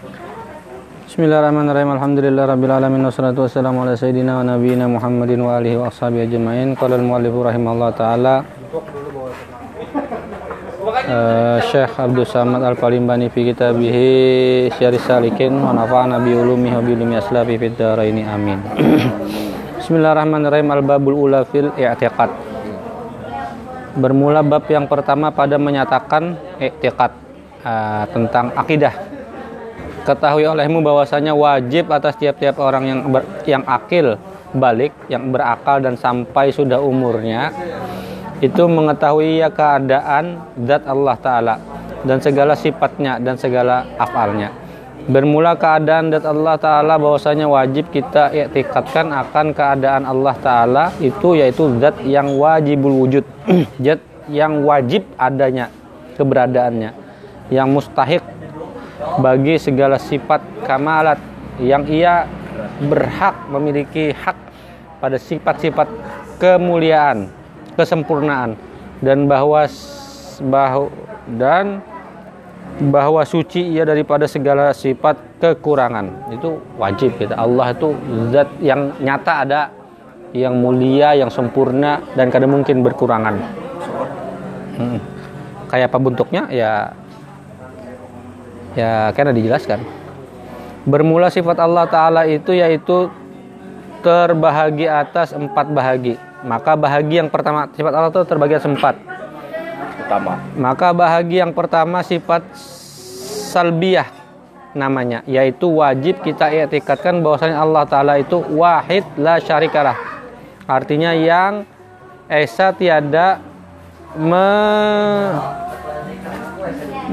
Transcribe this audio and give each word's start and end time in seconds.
Bismillahirrahmanirrahim. 0.00 1.92
Alhamdulillah 1.92 2.48
rabbil 2.48 2.72
alamin 2.72 3.04
wassalatu 3.04 3.44
wassalamu 3.44 3.84
ala 3.84 3.92
sayyidina 3.92 4.40
wa 4.40 4.44
nabiyyina 4.48 4.88
Muhammadin 4.88 5.44
wa 5.44 5.60
alihi 5.60 5.76
wa 5.76 5.92
ajmain. 5.92 6.72
Qala 6.72 6.96
al-muallif 6.96 7.36
rahimahullah 7.36 7.90
taala 7.92 8.34
Uh, 11.10 11.60
Syekh 11.68 11.92
Abdul 12.00 12.24
Samad 12.24 12.64
Al-Palimbani 12.64 13.28
fi 13.28 13.44
kitabihi 13.52 14.72
Syarih 14.74 15.02
Salikin 15.02 15.52
wa 15.60 15.76
nafa'ana 15.76 16.22
bi 16.22 16.32
ulumihi 16.32 16.72
wa 16.72 16.82
bi 16.82 16.96
ulumi 16.96 17.14
aslafi 17.20 17.60
fid 17.60 17.76
amin. 17.84 18.58
Bismillahirrahmanirrahim 19.76 20.70
Al-babul 20.72 21.28
ula 21.28 21.44
fil 21.44 21.68
i'tiqad. 21.76 22.30
Bermula 24.00 24.40
bab 24.40 24.64
yang 24.72 24.88
pertama 24.88 25.28
pada 25.34 25.60
menyatakan 25.60 26.38
i'tiqad 26.58 27.12
uh, 27.60 28.04
tentang 28.08 28.54
akidah. 28.56 29.09
Ketahui 30.10 30.42
olehmu 30.42 30.82
bahwasanya 30.82 31.38
wajib 31.38 31.86
atas 31.94 32.18
tiap-tiap 32.18 32.58
orang 32.58 32.82
yang 32.82 33.00
ber, 33.14 33.22
yang 33.46 33.62
akil 33.62 34.18
balik, 34.50 34.90
yang 35.06 35.30
berakal 35.30 35.78
dan 35.78 35.94
sampai 35.94 36.50
sudah 36.50 36.82
umurnya 36.82 37.54
itu 38.42 38.66
mengetahui 38.66 39.38
ya 39.38 39.54
keadaan 39.54 40.42
zat 40.66 40.82
Allah 40.90 41.14
Ta'ala 41.14 41.54
dan 42.02 42.18
segala 42.18 42.58
sifatnya 42.58 43.22
dan 43.22 43.38
segala 43.38 43.86
afalnya. 44.02 44.50
Bermula 45.06 45.54
keadaan 45.54 46.10
zat 46.10 46.26
Allah 46.26 46.58
Ta'ala 46.58 46.98
bahwasanya 46.98 47.46
wajib 47.46 47.94
kita 47.94 48.34
iktikatkan 48.34 49.14
akan 49.14 49.54
keadaan 49.54 50.10
Allah 50.10 50.34
Ta'ala 50.42 50.84
itu 50.98 51.38
yaitu 51.38 51.70
zat 51.78 52.02
yang 52.02 52.34
wajibul 52.34 53.06
wujud 53.06 53.22
zat 53.86 54.02
yang 54.26 54.66
wajib 54.66 55.06
adanya 55.14 55.70
keberadaannya 56.18 56.98
yang 57.54 57.70
mustahik 57.70 58.26
bagi 59.20 59.56
segala 59.56 59.96
sifat 59.96 60.40
kamalat 60.64 61.18
yang 61.60 61.84
ia 61.88 62.28
berhak 62.88 63.36
memiliki 63.52 64.12
hak 64.12 64.36
pada 65.00 65.16
sifat-sifat 65.16 65.88
kemuliaan 66.40 67.28
kesempurnaan 67.76 68.56
dan 69.00 69.24
bahwa 69.24 69.64
bahwa 70.48 70.88
dan 71.36 71.80
bahwa 72.80 73.20
suci 73.28 73.76
ia 73.76 73.84
daripada 73.84 74.24
segala 74.24 74.72
sifat 74.72 75.20
kekurangan. 75.40 76.32
Itu 76.32 76.60
wajib 76.80 77.16
kita. 77.20 77.36
Allah 77.36 77.76
itu 77.76 77.92
zat 78.32 78.48
yang 78.64 78.96
nyata 79.00 79.32
ada 79.44 79.60
yang 80.32 80.56
mulia 80.56 81.12
yang 81.18 81.28
sempurna 81.28 82.00
dan 82.14 82.30
kadang 82.32 82.54
mungkin 82.54 82.80
berkurangan. 82.86 83.36
Hmm. 84.80 85.00
kayak 85.68 85.92
apa 85.92 85.98
bentuknya? 86.00 86.42
Ya 86.48 86.96
ya 88.74 89.10
karena 89.14 89.34
dijelaskan. 89.34 89.82
Bermula 90.88 91.28
sifat 91.28 91.60
Allah 91.60 91.84
Ta'ala 91.84 92.24
itu 92.24 92.56
yaitu 92.56 93.12
terbahagi 94.00 94.88
atas 94.88 95.36
empat 95.36 95.68
bahagi. 95.70 96.16
Maka 96.40 96.72
bahagi 96.72 97.20
yang 97.20 97.28
pertama 97.28 97.68
sifat 97.76 97.92
Allah 97.92 98.08
itu 98.08 98.22
terbagi 98.24 98.56
atas 98.56 98.68
empat. 98.68 98.96
Pertama. 100.00 100.42
maka 100.58 100.90
bahagi 100.90 101.38
yang 101.38 101.54
pertama 101.54 102.02
sifat 102.02 102.42
salbiyah 103.54 104.10
namanya 104.74 105.22
yaitu 105.22 105.70
wajib 105.70 106.18
kita 106.26 106.50
i'tikadkan 106.50 107.22
bahwasanya 107.22 107.62
Allah 107.62 107.86
taala 107.86 108.18
itu 108.18 108.42
wahid 108.58 109.06
la 109.14 109.38
syarikalah. 109.38 109.94
Artinya 110.66 111.14
yang 111.14 111.62
esa 112.30 112.70
tiada 112.74 113.38
me, 114.14 114.50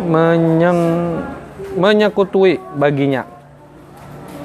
menyeng, 0.05 0.81
menyekutui 1.77 2.59
baginya. 2.75 3.23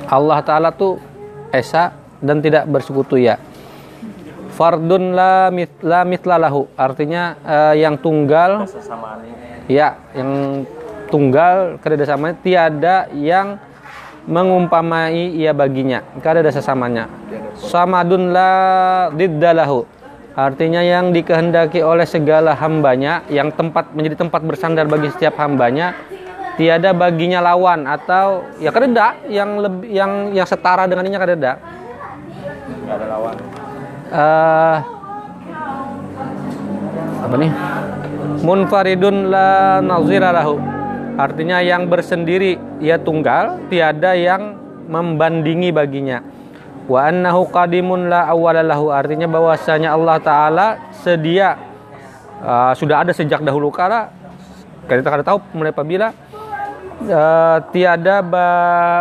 Allah 0.06 0.38
taala 0.44 0.68
tuh 0.70 1.00
esa 1.48 1.96
dan 2.20 2.44
tidak 2.44 2.68
bersekutu 2.68 3.16
ya. 3.16 3.40
Fardun 4.52 5.16
la 5.16 5.48
mit, 5.48 5.72
la 5.80 6.04
mitlalahu 6.04 6.68
artinya 6.76 7.40
uh, 7.40 7.74
yang 7.74 7.96
tunggal 7.96 8.68
ya 9.64 9.96
yang 10.12 10.62
tunggal 11.08 11.80
kerjasamanya 11.80 12.36
tiada 12.44 12.96
yang 13.16 13.56
mengumpamai 14.28 15.32
ia 15.32 15.56
baginya. 15.56 16.04
Kada 16.20 16.44
ada 16.44 16.52
sesamanya 16.52 17.08
samadun 17.58 18.32
la 18.32 18.52
diddalahu 19.12 19.84
artinya 20.32 20.80
yang 20.80 21.12
dikehendaki 21.12 21.84
oleh 21.84 22.08
segala 22.08 22.56
hambanya 22.56 23.20
yang 23.28 23.52
tempat 23.52 23.92
menjadi 23.92 24.24
tempat 24.24 24.40
bersandar 24.44 24.88
bagi 24.88 25.12
setiap 25.12 25.36
hambanya 25.36 25.92
tiada 26.60 26.92
baginya 26.92 27.40
lawan 27.40 27.88
atau 27.88 28.44
ya 28.60 28.68
kada 28.68 29.16
yang 29.30 29.56
lebih 29.56 29.88
yang 29.88 30.12
yang 30.36 30.46
setara 30.48 30.84
dengannya 30.84 31.16
kada 31.16 31.34
ada 31.36 31.52
ada 32.92 33.06
lawan. 33.08 33.36
Uh, 34.12 34.76
apa 37.24 37.34
nih? 37.40 37.50
Munfaridun 38.42 39.32
la 39.32 39.80
nazira 39.80 40.34
lahu. 40.34 40.60
Artinya 41.16 41.60
yang 41.60 41.88
bersendiri 41.92 42.56
ia 42.80 42.96
tunggal, 42.96 43.60
tiada 43.68 44.16
yang 44.16 44.56
membandingi 44.88 45.72
baginya. 45.72 46.24
Wa 46.88 47.08
annahu 47.08 47.46
qadimun 47.48 48.10
la 48.10 48.26
awwalalahu 48.26 48.90
artinya 48.90 49.30
bahwasanya 49.30 49.94
Allah 49.94 50.18
taala 50.18 50.66
sedia 50.90 51.54
uh, 52.42 52.74
sudah 52.74 53.06
ada 53.06 53.12
sejak 53.14 53.40
dahulu. 53.40 53.70
Kala 53.70 54.10
kita 54.90 55.08
kada 55.08 55.22
tahu 55.24 55.38
mulai 55.54 55.70
apabila 55.70 56.10
uh, 57.08 57.58
tiada 57.74 58.22
ba, 58.22 58.48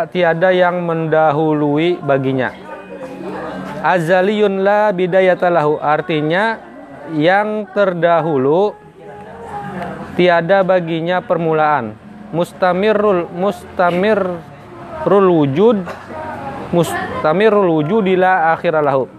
tiada 0.09 0.49
yang 0.49 0.81
mendahului 0.81 2.01
baginya. 2.01 2.53
Azaliyun 3.81 4.61
la 4.65 4.89
bidayatalahu. 4.93 5.81
Artinya 5.81 6.57
yang 7.13 7.69
terdahulu 7.69 8.73
tiada 10.17 10.65
baginya 10.65 11.21
permulaan. 11.21 11.97
Mustamirul 12.31 13.27
mustamirul 13.35 14.39
wujud 15.29 15.83
mustamirul 16.71 17.69
wujud 17.81 18.07
ila 18.07 18.55
akhiralahu. 18.55 19.09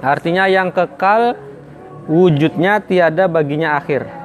Artinya 0.00 0.48
yang 0.50 0.72
kekal 0.72 1.36
wujudnya 2.10 2.82
tiada 2.82 3.30
baginya 3.30 3.78
akhir 3.78 4.19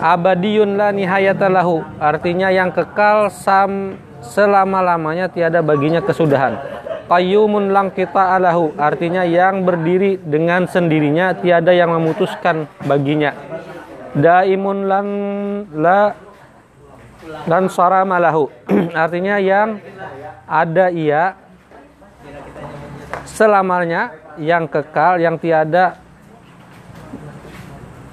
abadiyun 0.00 0.76
la 0.76 0.92
nihayatalahu 0.92 2.00
artinya 2.00 2.52
yang 2.52 2.72
kekal 2.72 3.32
sam 3.32 3.96
selama-lamanya 4.20 5.30
tiada 5.30 5.62
baginya 5.62 6.02
kesudahan. 6.02 6.58
Qayyumun 7.06 7.70
lang 7.70 7.94
kita 7.94 8.34
alahu 8.34 8.74
artinya 8.74 9.22
yang 9.22 9.62
berdiri 9.62 10.18
dengan 10.18 10.66
sendirinya 10.66 11.38
tiada 11.38 11.70
yang 11.70 11.94
memutuskan 11.94 12.66
baginya. 12.82 13.30
Daimun 14.16 14.90
lan 14.90 15.06
la 15.70 16.18
dan 17.46 17.70
saramalahu 17.70 18.50
artinya 19.06 19.38
yang 19.38 19.78
ada 20.46 20.90
ia 20.90 21.38
selamanya 23.26 24.14
yang 24.38 24.66
kekal 24.66 25.18
yang 25.18 25.38
tiada 25.38 25.98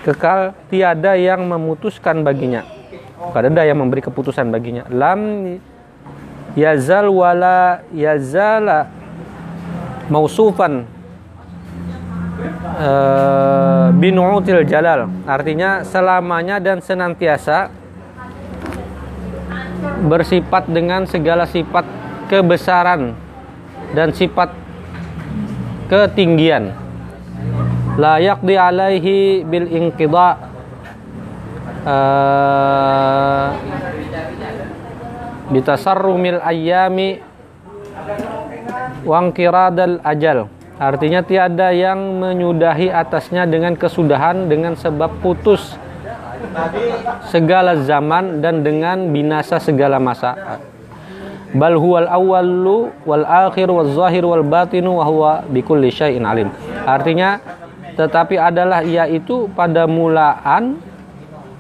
kekal 0.03 0.51
tiada 0.67 1.15
yang 1.15 1.47
memutuskan 1.47 2.21
baginya. 2.21 2.67
Kada 3.31 3.47
ada 3.47 3.63
yang 3.63 3.79
memberi 3.79 4.03
keputusan 4.03 4.51
baginya. 4.51 4.83
Lam 4.91 5.55
yazal 6.59 7.07
wala 7.07 7.81
yazala 7.95 8.91
mausufan 10.11 10.83
uh, 12.75 13.95
binu'util 13.95 14.67
jalal. 14.67 15.07
Artinya 15.23 15.87
selamanya 15.87 16.59
dan 16.59 16.83
senantiasa 16.83 17.71
bersifat 20.03 20.67
dengan 20.67 21.07
segala 21.07 21.47
sifat 21.47 21.87
kebesaran 22.27 23.15
dan 23.95 24.11
sifat 24.11 24.51
ketinggian 25.87 26.82
la 27.97 28.17
yaqdi 28.17 28.55
alaihi 28.57 29.45
bil 29.45 29.67
inqida 29.69 30.29
uh, 31.85 33.47
bitasarrumil 35.53 36.41
ayami 36.41 37.21
wangkiradal 39.05 40.01
ajal 40.01 40.49
artinya 40.81 41.21
tiada 41.21 41.69
yang 41.69 42.17
menyudahi 42.17 42.89
atasnya 42.89 43.45
dengan 43.45 43.77
kesudahan 43.77 44.49
dengan 44.49 44.73
sebab 44.73 45.21
putus 45.21 45.77
segala 47.29 47.77
zaman 47.81 48.43
dan 48.43 48.61
dengan 48.61 49.09
binasa 49.09 49.57
segala 49.57 49.97
masa. 49.97 50.59
Bal 51.53 51.77
huwal 51.77 52.09
awwalu 52.09 52.89
wal 53.05 53.25
akhir 53.25 53.69
wal 53.69 53.89
zahir 53.93 54.25
wal 54.25 54.41
batinu 54.41 54.97
wa 54.97 55.05
huwa 55.05 55.31
bikulli 55.45 55.93
syai'in 55.93 56.25
alim. 56.25 56.49
Artinya 56.85 57.37
tetapi 57.93 58.35
adalah 58.37 58.81
ia 58.81 59.05
itu 59.05 59.49
pada 59.53 59.85
mulaan 59.85 60.81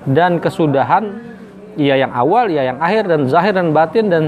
dan 0.03 0.41
kesudahan 0.41 1.33
ia 1.73 1.97
yang 1.97 2.13
awal, 2.13 2.49
ia 2.49 2.69
yang 2.69 2.77
akhir 2.77 3.09
dan 3.09 3.21
zahir 3.25 3.53
dan 3.55 3.73
batin 3.73 4.05
dan 4.09 4.23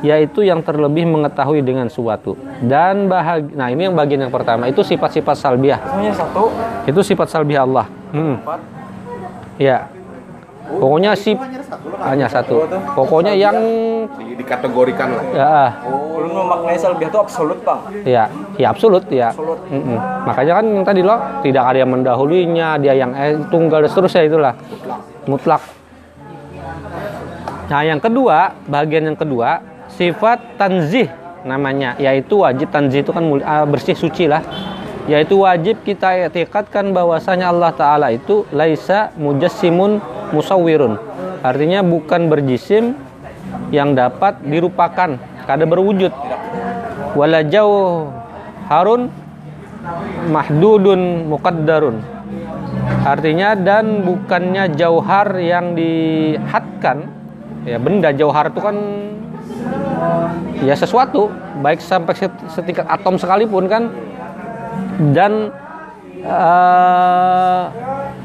yaitu 0.00 0.40
yang 0.40 0.64
terlebih 0.64 1.04
mengetahui 1.04 1.60
dengan 1.60 1.84
suatu 1.92 2.32
dan 2.64 3.04
bahag 3.04 3.52
nah 3.52 3.68
ini 3.68 3.84
yang 3.84 3.92
bagian 3.92 4.24
yang 4.24 4.32
pertama 4.32 4.64
itu 4.64 4.80
sifat-sifat 4.80 5.36
salbiah. 5.36 5.80
Satu. 6.16 6.48
itu 6.88 7.00
sifat 7.04 7.28
salbiah 7.28 7.68
Allah. 7.68 7.86
Hmm. 8.10 8.40
ya 9.60 9.92
pokoknya 10.78 11.10
sif 11.16 11.34
hanya 12.00 12.26
satu. 12.26 12.62
Pokoknya 12.94 13.32
yang 13.32 13.56
Di- 14.14 14.36
dikategorikan 14.38 15.08
lah. 15.10 15.24
Ya. 15.32 15.58
Belum 15.82 16.32
memaknai 16.36 16.76
salbiah 16.76 17.08
itu 17.08 17.18
absolut, 17.18 17.58
Bang. 17.62 17.80
ya 18.04 18.28
ya 18.54 18.66
absolut 18.68 19.04
ya 19.08 19.32
Absolut. 19.32 19.58
Mm-mm. 19.66 19.98
makanya 20.24 20.52
kan 20.60 20.64
yang 20.68 20.84
tadi 20.84 21.00
loh 21.00 21.18
tidak 21.40 21.64
ada 21.64 21.78
yang 21.80 21.90
mendahulunya 21.90 22.68
dia 22.76 22.94
yang 22.94 23.10
eh, 23.16 23.40
tunggal 23.48 23.82
dan 23.82 23.90
seterusnya 23.90 24.22
itulah. 24.24 24.54
Mutlak. 25.24 25.62
Nah 27.70 27.80
yang 27.82 27.98
kedua 27.98 28.52
bagian 28.66 29.06
yang 29.06 29.18
kedua 29.18 29.62
sifat 29.90 30.58
tanzih 30.58 31.06
namanya 31.42 31.94
yaitu 31.96 32.42
wajib. 32.42 32.68
Tanzih 32.68 33.00
itu 33.00 33.10
kan 33.10 33.22
ah, 33.42 33.64
bersih 33.64 33.94
suci 33.94 34.26
lah 34.26 34.42
yaitu 35.10 35.42
wajib 35.42 35.82
kita 35.82 36.30
etikatkan 36.30 36.94
bahwasanya 36.94 37.50
Allah 37.50 37.74
Ta'ala 37.74 38.14
itu 38.14 38.46
laisa 38.54 39.10
mujassimun 39.18 39.98
musawwirun. 40.30 40.94
Artinya 41.42 41.82
bukan 41.82 42.30
berjisim 42.30 42.94
yang 43.74 43.98
dapat 43.98 44.38
dirupakan 44.46 45.18
kada 45.50 45.64
berwujud. 45.66 46.14
Wala 47.18 47.42
jauh 47.42 48.06
harun 48.70 49.10
mahdudun 50.30 51.26
muqaddarun. 51.26 51.98
Artinya 53.02 53.58
dan 53.58 54.06
bukannya 54.06 54.78
jauhar 54.78 55.42
yang 55.42 55.74
dihadkan 55.74 57.10
ya 57.66 57.82
benda 57.82 58.14
jauhar 58.14 58.54
itu 58.54 58.60
kan 58.62 58.76
ya 60.62 60.72
sesuatu 60.78 61.28
baik 61.60 61.82
sampai 61.82 62.14
set- 62.14 62.44
setingkat 62.52 62.86
atom 62.86 63.18
sekalipun 63.18 63.66
kan 63.66 63.82
dan 65.00 65.48
eh, 66.20 67.62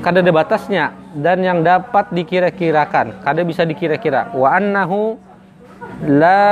kada 0.04 0.20
ada 0.20 0.32
batasnya 0.36 0.92
dan 1.16 1.40
yang 1.40 1.64
dapat 1.64 2.12
dikira-kirakan. 2.12 3.24
Kada 3.24 3.42
bisa 3.48 3.64
dikira-kira. 3.64 4.36
Wa 4.36 4.60
annahu 4.60 5.16
la 6.04 6.44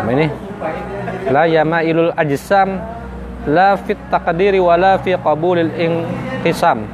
apa 0.00 0.10
ini? 0.14 0.28
La 1.26 1.44
yamailul 1.50 2.14
ajsam 2.14 2.78
la 3.50 3.74
fit 3.74 3.98
taqdiri 4.08 4.62
wa 4.62 4.78
la 4.78 4.94
fi 5.02 5.18
qabulil 5.18 5.74
inqisam. 5.74 6.86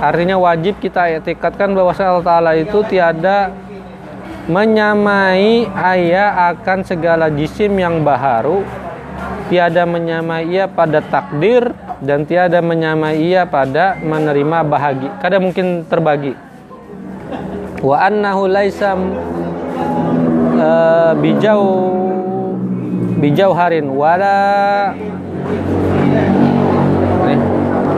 Artinya 0.00 0.40
wajib 0.40 0.80
kita 0.80 1.12
etikatkan 1.20 1.76
bahwa 1.76 1.92
Allah 1.92 2.24
Ta'ala 2.24 2.52
itu 2.56 2.80
tiada 2.88 3.52
menyamai 4.48 5.68
ayah 5.68 6.56
akan 6.56 6.80
segala 6.88 7.28
jisim 7.28 7.76
yang 7.76 8.00
baharu 8.00 8.64
tiada 9.50 9.82
menyamai 9.82 10.46
ia 10.46 10.70
pada 10.70 11.02
takdir 11.02 11.74
dan 11.98 12.22
tiada 12.22 12.62
menyamai 12.62 13.18
ia 13.18 13.42
pada 13.44 13.98
menerima 13.98 14.62
bahagi. 14.62 15.10
Kada 15.18 15.42
mungkin 15.42 15.84
terbagi. 15.90 16.38
Wa 17.82 18.06
annahu 18.06 18.46
laisa 18.46 18.94
eh, 20.54 21.12
bijau 21.18 21.66
bijau 23.18 23.50
harin. 23.52 23.90
Wala 23.90 24.38
nih, 27.26 27.40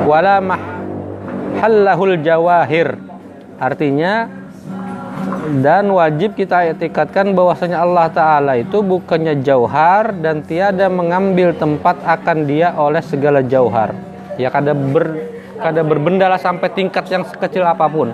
wala 0.09 0.41
mahallahul 0.41 2.17
jawahir. 2.25 2.97
Artinya 3.61 4.42
dan 5.63 5.91
wajib 5.93 6.35
kita 6.39 6.65
etikatkan 6.73 7.35
bahwasanya 7.37 7.83
Allah 7.85 8.09
Ta'ala 8.11 8.57
itu 8.59 8.81
bukannya 8.83 9.43
jauhar 9.45 10.17
dan 10.19 10.43
tiada 10.43 10.89
mengambil 10.89 11.53
tempat 11.55 12.01
akan 12.03 12.47
dia 12.49 12.73
oleh 12.75 13.03
segala 13.05 13.43
jauhar. 13.45 13.95
Ya 14.41 14.49
kada 14.51 14.73
ber 14.75 15.29
kada 15.61 15.85
berbendalah 15.87 16.41
sampai 16.41 16.73
tingkat 16.73 17.07
yang 17.13 17.23
sekecil 17.29 17.63
apa 17.69 17.87
pun. 17.87 18.11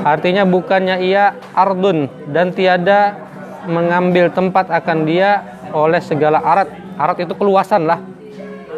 Artinya 0.03 0.43
bukannya 0.43 0.99
ia 0.99 1.31
ardun 1.55 2.11
dan 2.27 2.51
tiada 2.51 3.15
mengambil 3.63 4.27
tempat 4.27 4.67
akan 4.67 5.07
dia 5.07 5.39
oleh 5.71 6.03
segala 6.03 6.43
arat 6.43 6.67
arat 6.99 7.17
itu 7.23 7.31
keluasan 7.33 7.87
lah 7.87 8.12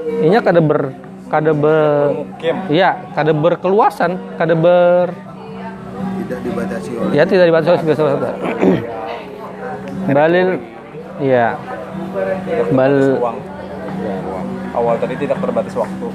ini 0.06 0.38
kada 0.42 0.62
ber 0.62 0.94
kada 1.28 1.52
ber 1.52 2.26
iya 2.70 3.10
kada 3.18 3.34
berkeluasan 3.34 4.38
kada 4.38 4.54
ber 4.54 5.10
tidak 6.26 6.40
dibatasi 6.42 6.92
oleh 6.98 7.14
ya 7.14 7.24
tidak 7.26 7.46
dibatasi 7.50 7.70
oleh 7.74 7.82
segala 7.82 7.98
sesuatu 7.98 8.28
balil 10.16 10.50
ya 11.22 11.58
bal 12.74 12.96
Uang. 13.20 13.38
Awal 14.76 15.00
tadi 15.00 15.16
tidak 15.16 15.40
terbatas 15.40 15.72
waktu. 15.72 16.08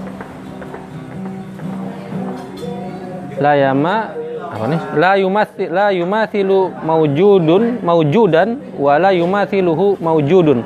la 3.41 3.57
yama 3.57 4.13
apa 4.53 4.65
nih? 4.69 4.81
La 5.01 5.13
yumathi 5.17 5.65
la 5.73 5.89
yumathilu 5.97 6.69
maujudun 6.85 7.81
maujudan 7.81 8.61
wa 8.77 9.01
la 9.01 9.17
yumathiluhu 9.17 9.97
maujudun 9.97 10.61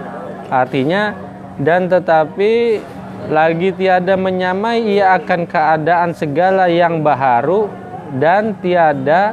artinya 0.51 1.15
dan 1.63 1.87
tetapi 1.87 2.83
lagi 3.29 3.73
tiada 3.73 4.15
menyamai 4.19 4.85
ia 4.99 5.17
akan 5.17 5.49
keadaan 5.49 6.11
segala 6.13 6.69
yang 6.69 7.01
baharu 7.01 7.71
dan 8.21 8.53
tiada 8.61 9.33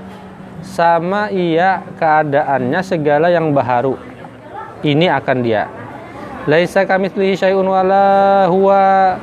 sama 0.63 1.27
ia 1.33 1.81
keadaannya 1.97 2.81
segala 2.85 3.27
yang 3.33 3.51
baharu. 3.51 3.97
Ini 4.81 5.13
akan 5.21 5.37
dia. 5.45 5.69
Laisa 6.49 6.87
kamitslihi 6.89 7.37
syai'un 7.37 7.67
wala 7.67 8.49
huwa 8.49 9.13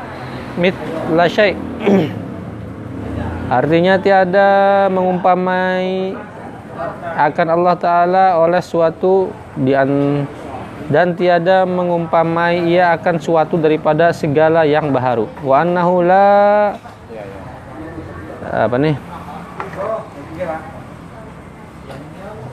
mithla 0.54 1.26
syai' 1.26 1.58
Artinya 3.48 3.96
tiada 3.96 4.86
mengumpamai 4.92 6.12
akan 7.16 7.46
Allah 7.48 7.74
Ta'ala 7.80 8.24
oleh 8.38 8.60
suatu 8.62 9.32
di 9.56 9.72
dan 10.88 11.12
tiada 11.12 11.68
mengumpamai 11.68 12.64
ia 12.72 12.96
akan 12.96 13.20
suatu 13.20 13.60
daripada 13.60 14.10
segala 14.12 14.64
yang 14.64 14.88
baharu. 14.88 15.28
Wa 15.44 15.62
annahu 15.62 16.00
la 16.04 16.26
apa 18.48 18.76
nih? 18.80 18.96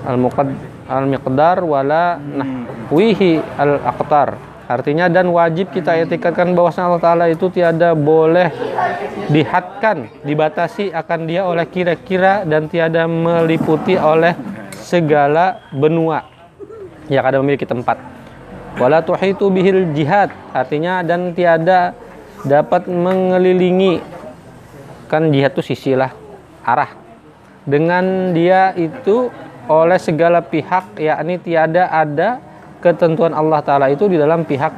Al 0.06 0.18
muqad 0.20 0.48
al 0.86 1.06
miqdar 1.08 1.64
wala 1.64 2.20
nahwihi 2.20 3.42
al 3.56 3.80
aqtar. 3.82 4.36
Artinya 4.66 5.06
dan 5.06 5.30
wajib 5.30 5.70
kita 5.70 5.94
etikatkan 5.94 6.58
bahwasanya 6.58 6.90
Allah 6.90 7.04
Ta'ala 7.06 7.26
itu 7.30 7.54
tiada 7.54 7.94
boleh 7.94 8.50
dihadkan, 9.30 10.10
dibatasi 10.26 10.90
akan 10.90 11.30
dia 11.30 11.46
oleh 11.46 11.70
kira-kira 11.70 12.42
dan 12.50 12.66
tiada 12.66 13.06
meliputi 13.06 13.94
oleh 13.94 14.34
segala 14.74 15.62
benua. 15.70 16.26
Ya 17.06 17.22
kada 17.22 17.38
memiliki 17.46 17.70
tempat. 17.70 18.02
Wala 18.76 19.00
tuhitu 19.00 19.48
bihil 19.48 19.96
jihad, 19.96 20.36
artinya 20.52 21.00
dan 21.00 21.32
tiada 21.32 21.96
dapat 22.44 22.92
mengelilingi. 22.92 24.04
Kan 25.08 25.32
jihad 25.32 25.56
itu 25.56 25.64
sisi 25.64 25.96
lah 25.96 26.12
arah. 26.66 26.92
Dengan 27.64 28.36
dia 28.36 28.76
itu 28.76 29.32
oleh 29.72 29.98
segala 29.98 30.44
pihak 30.44 31.00
yakni 31.00 31.40
tiada 31.40 31.88
ada 31.90 32.44
ketentuan 32.84 33.34
Allah 33.34 33.64
taala 33.64 33.88
itu 33.90 34.06
di 34.12 34.20
dalam 34.20 34.44
pihak 34.44 34.74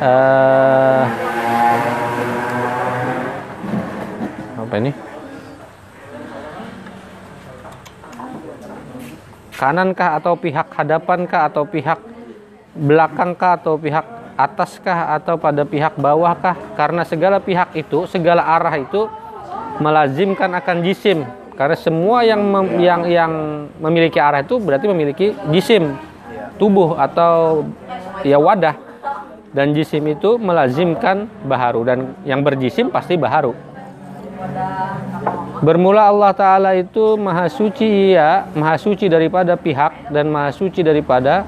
eh, 0.00 1.04
apa 4.56 4.74
ini? 4.80 4.92
Kanankah 9.54 10.18
atau 10.18 10.34
pihak 10.34 10.74
hadapankah 10.74 11.46
atau 11.46 11.62
pihak 11.62 12.11
belakangkah 12.72 13.60
atau 13.60 13.76
pihak 13.76 14.04
ataskah 14.36 15.16
atau 15.20 15.36
pada 15.36 15.62
pihak 15.64 15.96
bawahkah? 15.96 16.56
Karena 16.74 17.04
segala 17.04 17.38
pihak 17.38 17.76
itu 17.76 18.08
segala 18.08 18.44
arah 18.44 18.74
itu 18.80 19.08
melazimkan 19.78 20.52
akan 20.56 20.84
jisim. 20.84 21.24
Karena 21.52 21.76
semua 21.76 22.24
yang 22.24 22.40
mem- 22.40 22.80
yang 22.80 23.02
yang 23.06 23.32
memiliki 23.76 24.16
arah 24.16 24.40
itu 24.40 24.56
berarti 24.56 24.88
memiliki 24.88 25.36
jisim. 25.52 25.94
Tubuh 26.56 26.96
atau 26.96 27.66
ya 28.24 28.40
wadah. 28.40 28.76
Dan 29.52 29.76
jisim 29.76 30.08
itu 30.08 30.40
melazimkan 30.40 31.28
baharu. 31.44 31.84
Dan 31.84 31.98
yang 32.24 32.40
berjisim 32.40 32.88
pasti 32.88 33.20
baharu. 33.20 33.52
Bermula 35.62 36.10
Allah 36.10 36.32
Ta'ala 36.34 36.70
itu 36.74 37.14
maha 37.14 37.46
suci 37.46 38.10
ia, 38.10 38.50
maha 38.58 38.74
suci 38.74 39.06
daripada 39.06 39.54
pihak 39.54 40.10
dan 40.10 40.26
maha 40.26 40.50
suci 40.50 40.82
daripada 40.82 41.46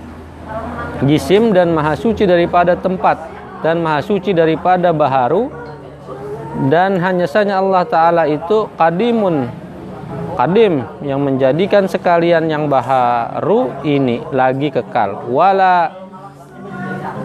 jisim 1.03 1.51
dan 1.51 1.75
maha 1.75 1.99
suci 1.99 2.23
daripada 2.23 2.79
tempat 2.79 3.19
dan 3.67 3.83
maha 3.83 3.99
suci 4.05 4.31
daripada 4.31 4.95
baharu. 4.95 5.51
Dan 6.71 7.03
hanya 7.03 7.27
saja 7.27 7.59
Allah 7.59 7.83
Ta'ala 7.83 8.31
itu 8.31 8.71
kadimun 8.79 9.51
kadim 10.39 10.87
yang 11.03 11.19
menjadikan 11.19 11.91
sekalian 11.91 12.47
yang 12.47 12.71
baharu 12.71 13.75
ini 13.83 14.23
lagi 14.31 14.71
kekal. 14.71 15.27
Wala 15.35 15.91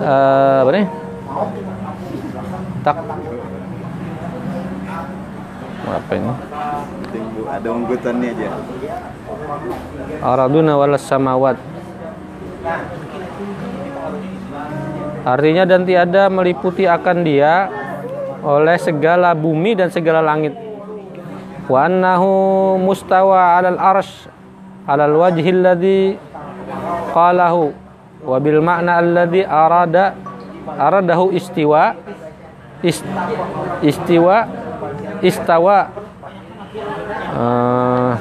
eh, 0.02 0.66
apa 0.66 0.72
nih 0.74 0.86
tak. 2.82 2.98
Apa 5.90 6.12
ini? 6.14 6.32
Ada 7.50 7.70
unggutannya 7.74 8.30
aja. 8.34 8.50
araduna 10.22 10.78
walas 10.78 11.06
samawat 11.06 11.58
Artinya 15.26 15.64
dan 15.68 15.84
tiada 15.84 16.32
meliputi 16.32 16.88
akan 16.88 17.18
dia 17.24 17.68
oleh 18.44 18.78
segala 18.80 19.36
bumi 19.36 19.76
dan 19.76 19.92
segala 19.92 20.24
langit. 20.24 20.56
Wa 21.70 21.86
annahu 21.86 22.32
mustawa 22.82 23.60
'alal 23.60 23.80
arsy 23.80 24.32
'alal 24.90 25.16
wajhi 25.20 25.52
alladhi 25.54 26.02
qalahu 27.14 27.76
wa 28.26 28.38
bil 28.42 28.60
ma'na 28.64 28.98
alladhi 28.98 29.46
arada 29.46 30.18
aradahu 30.66 31.30
istiwa 31.36 31.94
ist, 32.82 33.06
istiwa 33.86 34.50
istawa 35.22 35.94
Eh, 37.30 38.14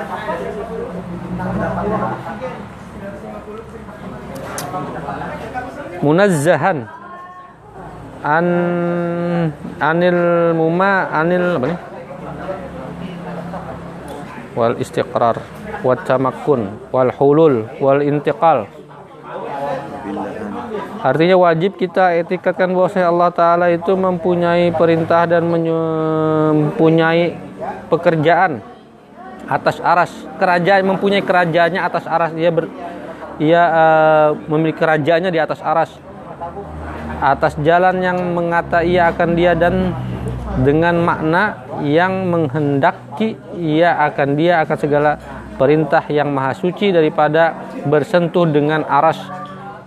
munazzahan. 6.04 6.88
An 8.18 8.46
anil 9.78 10.52
muma 10.58 11.06
anil 11.14 11.54
apa 11.54 11.66
nih 11.70 11.80
wal 14.58 14.74
istiqrar 14.82 15.38
wat 15.86 16.02
tamakkun 16.02 16.90
wal 16.90 17.14
hulul 17.14 17.70
wal 17.78 18.02
intiqal. 18.02 18.66
Artinya 20.98 21.38
wajib 21.38 21.78
kita 21.78 22.18
etikatkan 22.18 22.74
bahwasanya 22.74 23.06
Allah 23.06 23.30
Ta'ala 23.30 23.66
itu 23.70 23.94
mempunyai 23.94 24.74
perintah 24.74 25.30
dan 25.30 25.46
mempunyai 25.46 27.38
pekerjaan 27.86 28.58
atas 29.46 29.78
aras 29.78 30.10
kerajaan 30.42 30.82
mempunyai 30.82 31.22
kerajaannya 31.22 31.80
atas 31.80 32.04
aras. 32.04 32.34
Dia 32.34 32.50
ber, 32.50 32.66
ia 33.38 33.62
uh, 33.70 34.28
memiliki 34.50 34.82
kerajaannya 34.82 35.30
di 35.30 35.40
atas 35.40 35.62
aras. 35.62 35.90
Atas 37.18 37.58
jalan 37.66 37.98
yang 37.98 38.18
mengata 38.34 38.86
ia 38.86 39.10
akan 39.10 39.34
dia 39.34 39.54
dan 39.54 39.90
dengan 40.62 41.02
makna 41.02 41.66
yang 41.82 42.30
menghendaki 42.30 43.38
ia 43.58 43.94
akan 44.10 44.28
dia 44.38 44.62
akan 44.62 44.76
segala 44.78 45.12
perintah 45.58 46.02
yang 46.06 46.30
maha 46.30 46.54
suci 46.54 46.94
daripada 46.94 47.54
bersentuh 47.86 48.46
dengan 48.46 48.86
aras. 48.86 49.18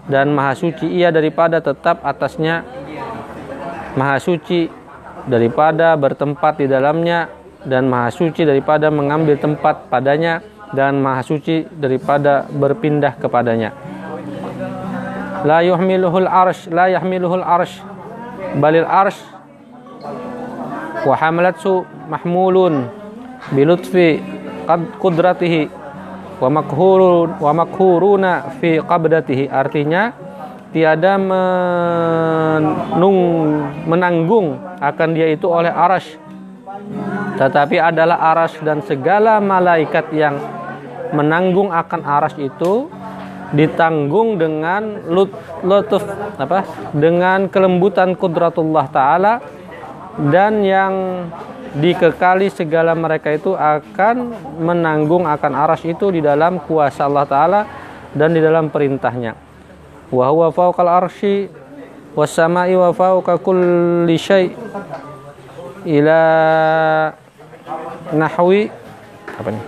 Dan 0.08 0.36
maha 0.36 0.55
suci 0.55 0.91
ia 0.91 1.12
daripada 1.12 1.63
tetap 1.63 2.03
atasnya. 2.03 2.67
Maha 3.96 4.20
suci 4.20 4.67
daripada 5.27 5.96
bertempat 5.96 6.60
di 6.60 6.67
dalamnya. 6.67 7.31
Dan 7.62 7.88
maha 7.88 8.10
suci 8.12 8.43
daripada 8.43 8.89
mengambil 8.91 9.38
tempat 9.38 9.88
padanya 9.88 10.41
dan 10.71 10.99
maha 11.03 11.23
suci 11.23 11.67
daripada 11.67 12.47
berpindah 12.47 13.15
kepadanya. 13.19 13.71
La 15.43 15.61
yuhmiluhul 15.65 16.27
arsh 16.29 16.67
la 16.71 16.87
yahmiluhul 16.87 17.43
arsh. 17.43 17.81
Balil 18.59 18.85
arsh. 18.87 19.19
Wa 21.01 21.15
hamalatsu 21.17 21.83
mahmulun 22.07 22.85
bilutfi 23.49 24.21
qad 24.69 24.85
qudratihi 25.01 25.65
wa 26.37 26.49
makhurun 26.61 27.41
wa 27.41 27.51
makhuruna 27.57 28.53
fi 28.61 28.77
qabdatihi. 28.79 29.49
Artinya 29.49 30.13
tiada 30.71 31.17
menung, 31.19 33.17
menanggung 33.89 34.61
akan 34.79 35.09
dia 35.11 35.27
itu 35.33 35.49
oleh 35.49 35.73
arash 35.73 36.21
tetapi 37.41 37.81
adalah 37.81 38.21
aras 38.21 38.53
dan 38.61 38.85
segala 38.85 39.41
malaikat 39.41 40.13
yang 40.13 40.37
menanggung 41.11 41.69
akan 41.71 42.01
aras 42.03 42.35
itu 42.39 42.87
ditanggung 43.51 44.39
dengan 44.39 45.03
lut, 45.11 45.31
lutuf 45.61 46.03
apa? 46.39 46.63
Dengan 46.95 47.51
kelembutan 47.51 48.15
kudratullah 48.15 48.87
taala 48.87 49.33
dan 50.31 50.63
yang 50.63 50.93
dikekali 51.71 52.51
segala 52.51 52.91
mereka 52.91 53.31
itu 53.31 53.55
akan 53.55 54.35
menanggung 54.59 55.23
akan 55.23 55.53
aras 55.55 55.87
itu 55.87 56.11
di 56.11 56.19
dalam 56.19 56.59
kuasa 56.59 57.07
Allah 57.07 57.23
Ta'ala 57.23 57.61
dan 58.11 58.35
di 58.35 58.43
dalam 58.43 58.67
perintahnya. 58.67 59.39
Wa 60.11 60.27
huwa 60.35 60.51
fawqal 60.51 60.91
arsy 60.91 61.47
was 62.11 62.35
sama'i 62.35 62.75
wa 62.75 62.91
fawqa 62.91 63.39
kulli 63.39 64.19
syai 64.19 64.51
ila 65.87 66.21
nahwi 68.11 68.67
apa 69.39 69.49
nih 69.55 69.63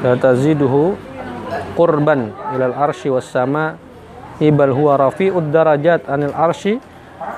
la 0.00 0.14
taziduhu 0.16 0.96
qurban 1.76 2.32
ilal 2.56 2.74
arsy 2.74 3.12
was 3.12 3.28
sama 3.28 3.76
ibal 4.40 4.72
huwa 4.72 4.96
rafi'ud 4.96 5.52
darajat 5.52 6.08
anil 6.08 6.32
arsy 6.32 6.80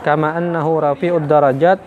kama 0.06 0.34
annahu 0.38 0.78
rafi'ud 0.82 1.26
darajat. 1.26 1.78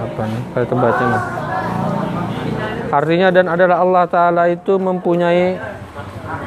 Apa 0.00 0.22
nih? 0.24 0.42
Kalau 0.52 0.66
terbaca 0.66 1.04
nih. 1.04 1.22
Artinya 2.90 3.28
dan 3.30 3.46
adalah 3.46 3.76
Allah 3.80 4.04
taala 4.10 4.42
itu 4.50 4.74
mempunyai 4.76 5.54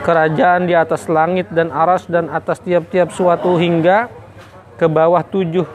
kerajaan 0.04 0.68
di 0.68 0.76
atas 0.76 1.08
langit 1.08 1.48
dan 1.50 1.72
aras 1.72 2.06
dan 2.12 2.28
atas 2.28 2.60
tiap-tiap 2.60 3.10
suatu 3.16 3.56
hingga 3.56 4.12
ke 4.76 4.86
bawah 4.92 5.24
tujuh 5.24 5.66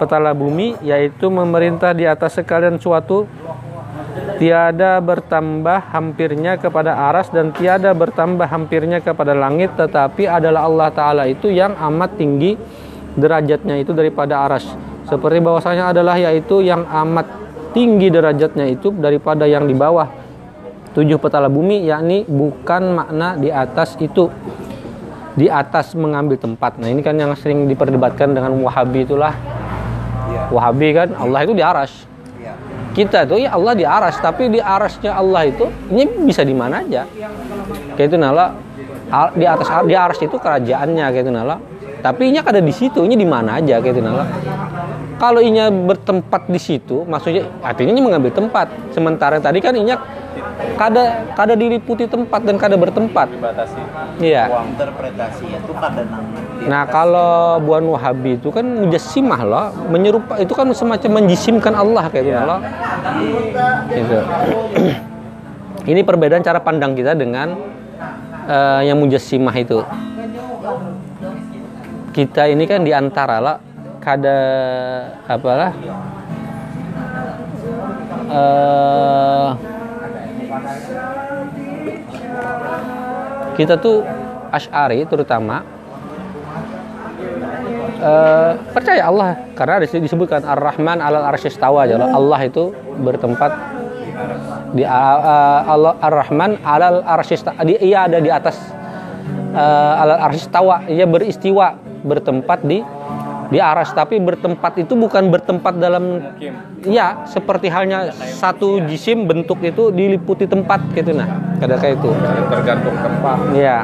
petala 0.00 0.32
bumi 0.32 0.80
yaitu 0.80 1.28
memerintah 1.28 1.92
di 1.92 2.08
atas 2.08 2.40
sekalian 2.40 2.80
suatu 2.80 3.28
tiada 4.40 5.02
bertambah 5.04 5.92
hampirnya 5.92 6.56
kepada 6.56 6.96
aras 7.12 7.28
dan 7.28 7.52
tiada 7.52 7.92
bertambah 7.92 8.48
hampirnya 8.48 9.04
kepada 9.04 9.36
langit 9.36 9.74
tetapi 9.76 10.24
adalah 10.24 10.64
Allah 10.64 10.88
Ta'ala 10.94 11.24
itu 11.28 11.52
yang 11.52 11.76
amat 11.76 12.16
tinggi 12.16 12.56
derajatnya 13.18 13.82
itu 13.82 13.90
daripada 13.90 14.46
aras. 14.46 14.64
Seperti 15.08 15.40
bahwasanya 15.40 15.90
adalah 15.90 16.14
yaitu 16.20 16.60
yang 16.62 16.86
amat 16.86 17.26
tinggi 17.72 18.08
derajatnya 18.08 18.68
itu 18.70 18.94
daripada 18.94 19.44
yang 19.48 19.66
di 19.66 19.74
bawah 19.74 20.27
tujuh 20.98 21.22
petala 21.22 21.46
bumi 21.46 21.86
yakni 21.86 22.26
bukan 22.26 22.98
makna 22.98 23.38
di 23.38 23.54
atas 23.54 23.94
itu. 24.02 24.26
Di 25.38 25.46
atas 25.46 25.94
mengambil 25.94 26.34
tempat. 26.34 26.82
Nah 26.82 26.90
ini 26.90 26.98
kan 26.98 27.14
yang 27.14 27.30
sering 27.38 27.70
diperdebatkan 27.70 28.34
dengan 28.34 28.58
wahabi 28.58 29.06
itulah. 29.06 29.30
Wahabi 30.50 30.90
kan 30.90 31.14
Allah 31.14 31.46
itu 31.46 31.54
di 31.54 31.62
aras. 31.62 32.10
Kita 32.90 33.22
tuh 33.22 33.38
ya 33.38 33.54
Allah 33.54 33.78
di 33.78 33.86
aras 33.86 34.18
tapi 34.18 34.50
di 34.50 34.58
arasnya 34.58 35.14
Allah 35.14 35.46
itu 35.46 35.70
ini 35.94 36.26
bisa 36.26 36.42
di 36.42 36.50
mana 36.50 36.82
aja? 36.82 37.06
Kayak 37.94 38.10
itu 38.10 38.18
nala. 38.18 38.58
Di 39.38 39.46
atas 39.46 39.70
di 39.86 39.94
aras 39.94 40.18
itu 40.18 40.34
kerajaannya 40.34 41.06
kayak 41.14 41.22
itu 41.22 41.30
nala. 41.30 41.62
Tapi 42.02 42.34
ini 42.34 42.42
ada 42.42 42.58
di 42.58 42.74
situ 42.74 43.06
ini 43.06 43.14
di 43.14 43.22
mana 43.22 43.62
aja 43.62 43.78
kayak 43.78 43.94
itu 43.94 44.02
nala. 44.02 44.26
Kalau 45.22 45.38
inya 45.38 45.70
bertempat 45.70 46.50
di 46.50 46.58
situ 46.58 47.06
maksudnya 47.06 47.46
artinya 47.62 47.94
ini 47.94 48.02
mengambil 48.02 48.34
tempat. 48.34 48.74
Sementara 48.90 49.38
tadi 49.38 49.62
kan 49.62 49.78
inya 49.78 50.02
kada 50.78 51.24
kada 51.38 51.54
diliputi 51.54 52.10
tempat 52.10 52.40
dan 52.42 52.58
kada 52.58 52.74
bertempat 52.74 53.30
dibatasi 53.30 53.80
iya 54.18 54.50
interpretasi 54.50 55.44
itu 55.46 55.72
kadang 55.78 56.08
Nah 56.66 56.82
kalau 56.90 57.62
buan 57.62 57.86
Wahabi 57.86 58.34
itu 58.36 58.50
kan 58.50 58.66
mujassimah 58.66 59.40
loh, 59.46 59.66
menyerupa 59.86 60.42
itu 60.42 60.50
kan 60.52 60.66
semacam 60.74 61.22
menjisimkan 61.22 61.70
Allah 61.70 62.04
kayak 62.10 62.24
gitu 62.26 62.42
loh. 62.42 62.60
Gitu. 63.94 64.18
Ini 65.94 66.00
perbedaan 66.04 66.42
cara 66.42 66.58
pandang 66.60 66.98
kita 66.98 67.14
dengan 67.14 67.54
eh, 68.50 68.80
yang 68.90 68.98
mujassimah 68.98 69.54
itu. 69.56 69.80
Kita 72.12 72.50
ini 72.50 72.66
kan 72.66 72.82
di 72.82 72.90
antara 72.90 73.38
lah, 73.38 73.56
kada 74.02 74.38
apalah 75.30 75.70
eh, 78.26 79.48
kita 83.58 83.74
tuh 83.76 84.06
Ash'ari 84.48 85.04
terutama 85.04 85.60
eh, 88.00 88.52
percaya 88.72 89.02
Allah. 89.08 89.36
Karena 89.52 89.84
disebutkan 89.84 90.40
Ar-Rahman 90.46 91.04
alal 91.04 91.26
arsyistawa 91.28 91.84
Allah 91.84 92.40
itu 92.48 92.72
bertempat 93.02 93.78
di 94.72 94.84
Allah 94.84 95.96
Ar-Rahman 96.02 96.60
alal 96.60 97.00
arsyis 97.04 97.40
dia 97.64 97.78
ia 97.80 97.98
ada 98.04 98.18
di 98.20 98.28
atas 98.28 98.56
uh, 99.54 100.02
alal 100.02 100.20
arsyis 100.28 100.48
tawa 100.52 100.84
ia 100.90 101.08
beristiwa 101.08 101.78
bertempat 102.04 102.64
di 102.68 102.84
di 103.48 103.58
aras 103.58 103.96
tapi 103.96 104.20
bertempat 104.20 104.76
itu 104.76 104.92
bukan 104.92 105.32
bertempat 105.32 105.80
dalam 105.80 106.20
Iya, 106.78 107.26
seperti 107.26 107.66
halnya 107.72 108.12
satu 108.12 108.78
jisim 108.86 109.26
bentuk 109.26 109.58
itu 109.64 109.90
diliputi 109.90 110.46
tempat 110.46 110.84
gitu 110.94 111.16
nah. 111.16 111.26
Ada 111.58 111.74
kayak 111.80 111.98
itu. 111.98 112.10
tergantung 112.52 112.96
tempat 113.02 113.38
Iya. 113.56 113.78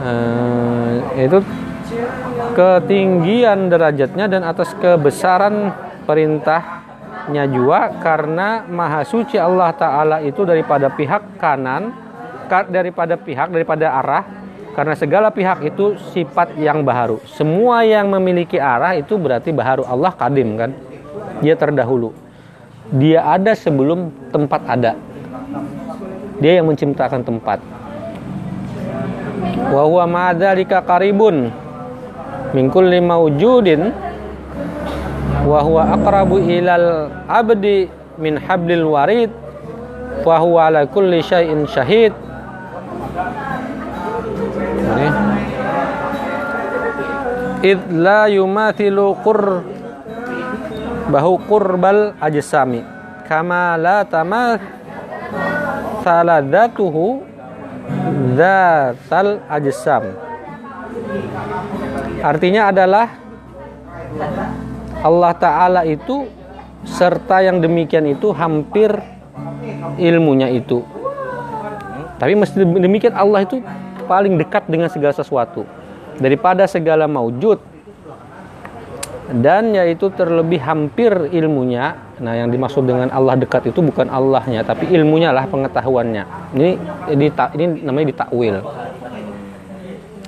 Eh, 0.00 1.24
itu 1.28 1.38
ketinggian 2.56 3.68
derajatnya 3.68 4.26
dan 4.32 4.42
atas 4.48 4.72
kebesaran 4.80 5.76
perintahnya 6.08 7.44
juga 7.52 7.92
karena 8.00 8.64
maha 8.64 9.04
suci 9.04 9.36
Allah 9.36 9.70
Ta'ala 9.76 10.24
itu 10.24 10.48
daripada 10.48 10.88
pihak 10.88 11.36
kanan 11.36 11.92
ka- 11.92 12.09
daripada 12.68 13.14
pihak 13.14 13.54
daripada 13.54 13.94
arah 14.02 14.24
karena 14.74 14.94
segala 14.98 15.30
pihak 15.30 15.62
itu 15.66 15.94
sifat 16.10 16.58
yang 16.58 16.82
baharu 16.82 17.22
semua 17.26 17.86
yang 17.86 18.10
memiliki 18.10 18.58
arah 18.58 18.98
itu 18.98 19.14
berarti 19.14 19.54
baharu 19.54 19.86
Allah 19.86 20.10
kadim 20.14 20.58
kan? 20.58 20.70
Dia 21.40 21.56
terdahulu. 21.56 22.12
Dia 22.90 23.24
ada 23.24 23.56
sebelum 23.56 24.12
tempat 24.34 24.60
ada. 24.66 24.92
Dia 26.40 26.60
yang 26.60 26.68
menciptakan 26.68 27.24
tempat. 27.24 27.58
Wa 29.70 29.82
huwa 29.86 30.04
ma'adzalika 30.08 30.82
qaribun 30.84 31.52
min 32.50 32.64
kulli 32.68 32.98
mawjudin 32.98 33.94
wa 35.46 35.58
huwa 35.62 35.94
aqrabu 35.96 36.42
ilal 36.42 37.08
abdi 37.30 37.86
min 38.18 38.36
hablil 38.36 38.90
warid 38.90 39.30
wa 40.26 40.36
huwa 40.42 40.68
ala 40.68 40.84
kulli 40.90 41.22
syai'in 41.22 41.64
syahid 41.70 42.12
Ini. 44.90 45.08
id 47.60 47.80
la 47.92 48.24
yumathilu 48.32 49.20
qur 49.20 49.62
bahu 51.12 51.32
qurbal 51.44 52.16
ajsami. 52.16 52.80
Kama 53.28 53.78
la 53.78 54.02
tamath 54.08 54.64
saladatuhu 56.02 57.22
zatal 58.34 59.44
ajsam. 59.46 60.04
Artinya 62.20 62.68
adalah 62.72 63.06
Allah 65.00 65.32
Ta'ala 65.38 65.82
itu 65.86 66.28
serta 66.84 67.40
yang 67.40 67.62
demikian 67.62 68.08
itu 68.08 68.32
hampir 68.34 68.92
ilmunya 69.96 70.50
itu. 70.50 70.84
Tapi 72.20 72.36
mesti 72.36 72.60
demikian 72.60 73.16
Allah 73.16 73.48
itu 73.48 73.64
paling 74.10 74.34
dekat 74.34 74.66
dengan 74.66 74.90
segala 74.90 75.14
sesuatu 75.14 75.62
daripada 76.18 76.66
segala 76.66 77.06
maujud. 77.06 77.70
Dan 79.30 79.78
yaitu 79.78 80.10
terlebih 80.10 80.58
hampir 80.58 81.14
ilmunya. 81.30 81.94
Nah 82.18 82.34
yang 82.34 82.50
dimaksud 82.50 82.82
dengan 82.82 83.14
Allah 83.14 83.38
dekat 83.38 83.70
itu 83.70 83.78
bukan 83.78 84.10
Allahnya 84.10 84.66
tapi 84.66 84.90
ilmunya 84.90 85.30
lah 85.30 85.46
pengetahuannya. 85.46 86.50
Ini 86.58 86.68
ini, 87.14 87.26
ini 87.30 87.64
namanya 87.86 88.06
ditakwil. 88.10 88.58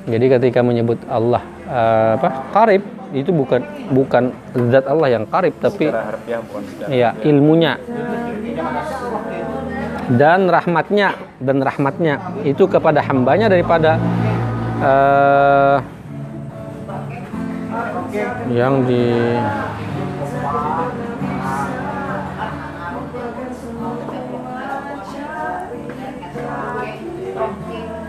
Jadi 0.07 0.27
ketika 0.39 0.63
menyebut 0.63 1.03
Allah 1.11 1.43
eh, 1.67 2.11
apa 2.15 2.31
karib 2.55 2.83
itu 3.13 3.29
bukan 3.35 3.61
bukan 3.93 4.33
zat 4.73 4.89
Allah 4.89 5.09
yang 5.19 5.25
karib 5.29 5.53
tapi 5.61 5.93
ya 6.89 7.13
ilmunya 7.27 7.77
dan 10.19 10.51
rahmatnya 10.51 11.17
dan 11.41 11.63
rahmatnya 11.63 12.21
itu 12.45 12.65
kepada 12.69 13.01
hambanya 13.05 13.49
daripada 13.49 13.97
eh, 14.83 15.79
yang 18.53 18.85
di 18.85 19.05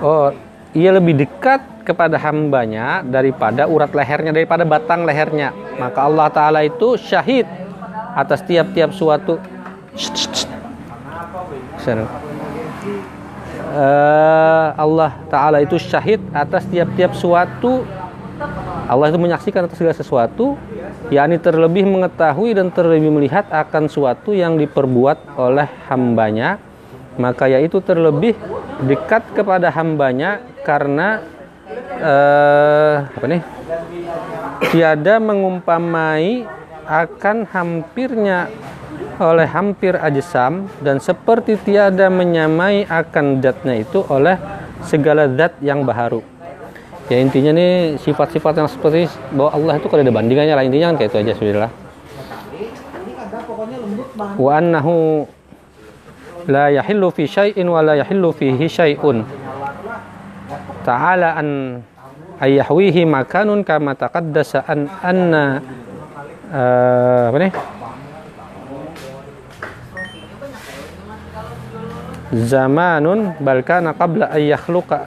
Oh, 0.03 0.35
ia 0.75 0.91
lebih 0.91 1.15
dekat 1.15 1.63
kepada 1.87 2.19
hambanya 2.19 3.07
daripada 3.07 3.71
urat 3.71 3.87
lehernya, 3.95 4.35
daripada 4.35 4.67
batang 4.67 5.07
lehernya. 5.07 5.55
Maka 5.79 5.99
Allah 6.03 6.27
Ta'ala 6.27 6.59
itu 6.67 6.99
syahid 6.99 7.47
atas 8.11 8.43
tiap-tiap 8.43 8.91
suatu. 8.91 9.39
Eh, 13.73 14.67
Allah 14.77 15.17
Ta'ala 15.33 15.57
itu 15.65 15.81
syahid 15.81 16.21
atas 16.29 16.61
tiap-tiap 16.69 17.17
suatu. 17.17 17.81
Allah 18.85 19.09
itu 19.09 19.17
menyaksikan 19.17 19.65
atas 19.65 19.81
segala 19.81 19.95
sesuatu, 19.97 20.59
yakni 21.09 21.41
terlebih 21.41 21.87
mengetahui 21.89 22.53
dan 22.53 22.69
terlebih 22.69 23.09
melihat 23.09 23.49
akan 23.49 23.89
suatu 23.89 24.35
yang 24.35 24.61
diperbuat 24.61 25.37
oleh 25.39 25.65
hambanya, 25.89 26.61
maka 27.17 27.49
yaitu 27.49 27.81
terlebih 27.81 28.37
dekat 28.83 29.25
kepada 29.33 29.73
hambanya 29.73 30.43
karena 30.61 31.23
eh, 31.97 32.95
apa 33.09 33.25
nih? 33.25 33.41
Tiada 34.69 35.17
mengumpamai 35.17 36.45
akan 36.83 37.47
hampirnya 37.47 38.51
oleh 39.19 39.45
hampir 39.49 39.93
ajsam 39.97 40.69
dan 40.81 40.97
seperti 40.97 41.59
tiada 41.61 42.09
menyamai 42.09 42.87
akan 42.87 43.41
zatnya 43.43 43.81
itu 43.81 44.01
oleh 44.09 44.37
segala 44.85 45.29
zat 45.33 45.57
yang 45.61 45.85
baharu. 45.85 46.23
Ya 47.11 47.19
intinya 47.19 47.51
nih 47.51 47.99
sifat-sifat 47.99 48.63
yang 48.63 48.69
seperti 48.71 49.11
bahwa 49.35 49.51
Allah 49.51 49.73
itu 49.75 49.91
kalau 49.91 50.01
ada 50.01 50.13
bandingannya 50.13 50.55
lah 50.55 50.63
intinya 50.63 50.95
kan 50.95 51.03
kayak 51.03 51.09
itu 51.11 51.17
aja 51.19 51.33
sudah 51.35 51.69
wa 54.39 54.51
annahu 54.55 55.25
la 56.47 56.71
yahillu 56.71 57.07
fi 57.11 57.23
syai'in 57.27 57.67
wa 57.67 57.79
la 57.83 57.99
yahillu 57.99 58.29
fihi 58.35 58.65
syai'un. 58.67 59.23
Ta'ala 60.83 61.39
an 61.39 61.79
ayahwihi 62.43 63.07
makanun 63.07 63.63
kama 63.63 63.95
taqaddasa 63.95 64.67
an 64.67 64.91
anna 64.99 65.63
eh, 66.51 67.23
apa 67.31 67.37
nih 67.39 67.51
zamanun 72.33 73.37
bal 73.37 73.61
kana 73.61 73.93
qabla 73.93 74.33
ay 74.33 74.49
yakhluqa. 74.49 75.05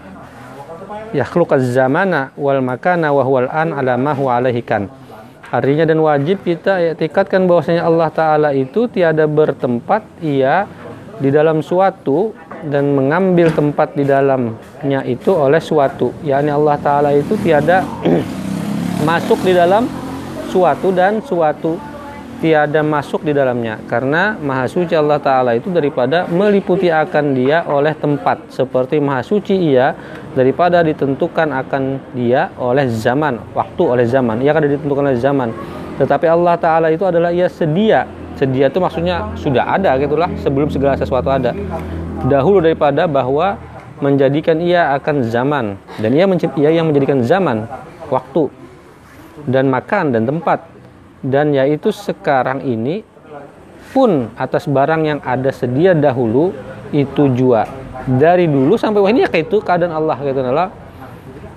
Yakhluqa 1.15 1.59
zamana 1.59 2.31
wal 2.39 2.63
makana 2.63 3.11
wa 3.11 3.23
huwal 3.23 3.51
an 3.51 3.75
ala 3.75 3.99
ma 3.99 4.15
huwa 4.15 4.39
alaihi 4.39 4.63
kan. 4.63 4.87
Artinya 5.47 5.87
dan 5.87 6.03
wajib 6.03 6.43
kita 6.43 6.83
etikatkan 6.95 7.47
bahwasanya 7.47 7.87
Allah 7.87 8.11
taala 8.11 8.51
itu 8.51 8.91
tiada 8.91 9.31
bertempat 9.31 10.03
ia 10.19 10.67
di 11.23 11.31
dalam 11.31 11.63
suatu 11.63 12.35
dan 12.67 12.91
mengambil 12.99 13.55
tempat 13.55 13.95
di 13.95 14.03
dalamnya 14.03 15.07
itu 15.07 15.31
oleh 15.31 15.63
suatu. 15.63 16.11
Yakni 16.27 16.51
Allah 16.51 16.77
taala 16.83 17.11
itu 17.15 17.39
tiada 17.39 17.87
masuk 19.09 19.39
di 19.47 19.55
dalam 19.55 19.87
suatu 20.51 20.91
dan 20.91 21.23
suatu 21.23 21.79
tiada 22.39 22.81
masuk 22.85 23.25
di 23.25 23.33
dalamnya. 23.33 23.81
Karena 23.89 24.37
maha 24.37 24.69
suci 24.69 24.93
Allah 24.93 25.17
taala 25.21 25.57
itu 25.57 25.73
daripada 25.73 26.29
meliputi 26.29 26.93
akan 26.93 27.33
dia 27.33 27.65
oleh 27.65 27.97
tempat. 27.97 28.53
Seperti 28.53 29.01
maha 29.01 29.25
suci 29.25 29.57
ia 29.57 29.97
daripada 30.37 30.85
ditentukan 30.85 31.49
akan 31.53 32.13
dia 32.13 32.53
oleh 32.61 32.87
zaman. 32.93 33.41
Waktu 33.57 33.83
oleh 33.83 34.07
zaman. 34.07 34.45
Ia 34.45 34.53
kada 34.53 34.69
ditentukan 34.69 35.05
oleh 35.13 35.21
zaman. 35.21 35.49
Tetapi 35.97 36.27
Allah 36.29 36.55
taala 36.61 36.89
itu 36.93 37.05
adalah 37.09 37.33
ia 37.33 37.49
sedia. 37.49 38.05
Sedia 38.37 38.69
itu 38.69 38.77
maksudnya 38.77 39.33
sudah 39.33 39.65
ada 39.65 39.97
gitulah 39.97 40.29
sebelum 40.45 40.69
segala 40.69 40.93
sesuatu 41.01 41.33
ada. 41.33 41.57
Dahulu 42.29 42.61
daripada 42.61 43.09
bahwa 43.09 43.57
menjadikan 44.05 44.61
ia 44.61 44.93
akan 44.93 45.25
zaman. 45.25 45.81
Dan 45.97 46.13
ia, 46.13 46.29
ia 46.61 46.71
yang 46.71 46.93
menjadikan 46.93 47.25
zaman 47.25 47.65
waktu 48.13 48.53
dan 49.49 49.69
makan 49.69 50.13
dan 50.13 50.25
tempat 50.25 50.76
dan 51.25 51.53
yaitu 51.57 51.93
sekarang 51.93 52.65
ini 52.65 53.05
pun 53.97 54.29
atas 54.37 54.69
barang 54.69 55.03
yang 55.09 55.21
ada 55.25 55.49
sedia 55.49 55.97
dahulu 55.97 56.53
itu 56.93 57.33
jua. 57.33 57.65
Dari 58.07 58.47
dulu 58.47 58.77
sampai 58.77 59.01
wah 59.01 59.11
ini 59.11 59.25
ya 59.25 59.29
kayak 59.33 59.49
itu 59.49 59.59
keadaan 59.65 59.95
Allah 59.97 60.17
gitu. 60.21 60.39
Allah 60.45 60.71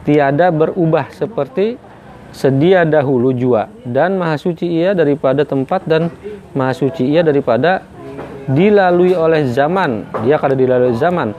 tiada 0.08 0.50
berubah 0.50 1.12
seperti 1.12 1.76
sedia 2.32 2.88
dahulu 2.88 3.36
jua. 3.36 3.70
Dan 3.86 4.18
maha 4.18 4.40
suci 4.40 4.66
ia 4.66 4.96
daripada 4.96 5.44
tempat 5.46 5.86
dan 5.86 6.10
maha 6.56 6.74
suci 6.74 7.06
ia 7.06 7.22
daripada 7.22 7.84
dilalui 8.50 9.14
oleh 9.14 9.46
zaman. 9.52 10.10
Dia 10.26 10.42
kada 10.42 10.58
dilalui 10.58 10.98
zaman. 10.98 11.36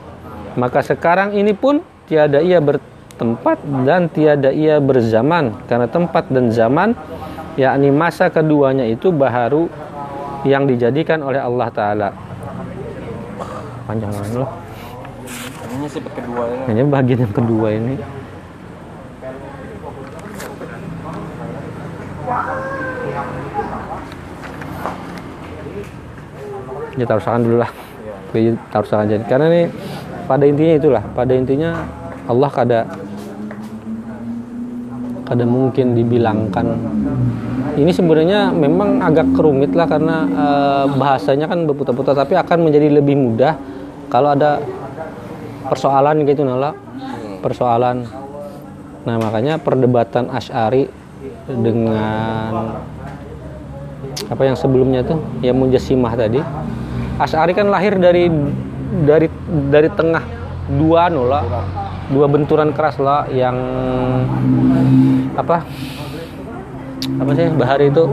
Maka 0.55 0.83
sekarang 0.83 1.35
ini 1.35 1.51
pun 1.51 1.83
tiada 2.07 2.39
ia 2.39 2.63
bertempat 2.63 3.59
dan 3.83 4.07
tiada 4.07 4.53
ia 4.53 4.79
berzaman. 4.79 5.65
Karena 5.67 5.87
tempat 5.91 6.31
dan 6.31 6.51
zaman 6.53 6.95
yakni 7.59 7.91
masa 7.91 8.31
keduanya 8.31 8.87
itu 8.87 9.11
baharu 9.11 9.67
yang 10.47 10.65
dijadikan 10.65 11.21
oleh 11.21 11.39
Allah 11.41 11.67
taala 11.69 12.09
panjang 13.85 14.11
banget 14.11 14.35
loh 14.39 14.49
Ini 15.71 15.87
sifat 15.87 16.13
kedua 16.13 16.43
ya. 16.51 16.59
Kayaknya 16.67 16.85
bagian 16.91 17.19
yang 17.23 17.33
kedua 17.33 17.67
ini. 17.71 17.95
Ya 26.99 27.05
taruh 27.07 27.23
sakan 27.23 27.41
dulu 27.47 27.57
lah. 27.63 27.71
Ya, 28.35 28.51
taruh 28.67 28.87
sakan 28.87 29.07
aja. 29.07 29.15
Karena 29.25 29.45
ini 29.47 29.63
pada 30.27 30.43
intinya 30.43 30.73
itulah. 30.75 31.03
Pada 31.15 31.33
intinya 31.33 31.87
Allah 32.27 32.49
kada 32.51 32.79
kada 35.31 35.47
mungkin 35.47 35.95
dibilangkan. 35.95 36.67
Ini 37.79 37.91
sebenarnya 37.95 38.51
memang 38.51 38.99
agak 38.99 39.31
rumit 39.39 39.71
lah 39.71 39.87
karena 39.87 40.27
eh, 40.27 40.85
bahasanya 40.99 41.47
kan 41.47 41.63
berputar-putar 41.63 42.19
tapi 42.19 42.35
akan 42.35 42.67
menjadi 42.67 42.91
lebih 42.91 43.15
mudah 43.15 43.55
kalau 44.11 44.35
ada 44.35 44.59
persoalan 45.71 46.27
gitu 46.27 46.43
nala. 46.43 46.75
Persoalan. 47.39 48.03
Nah 49.07 49.15
makanya 49.23 49.55
perdebatan 49.55 50.27
Ash'ari 50.27 50.91
dengan 51.47 52.75
apa 54.27 54.43
yang 54.43 54.59
sebelumnya 54.59 55.07
tuh 55.07 55.23
ya 55.39 55.55
Mujassimah 55.55 56.11
tadi. 56.19 56.43
Ash'ari 57.23 57.55
kan 57.55 57.71
lahir 57.71 57.95
dari 57.95 58.27
dari 59.07 59.31
dari 59.71 59.87
tengah 59.95 60.40
dua 60.69 61.09
nula 61.09 61.41
dua 62.11 62.25
benturan 62.27 62.75
keras 62.75 62.99
lah 62.99 63.25
yang 63.31 63.55
apa? 65.33 65.63
Apa 67.17 67.31
sih 67.33 67.47
bahari 67.55 67.89
itu? 67.89 68.03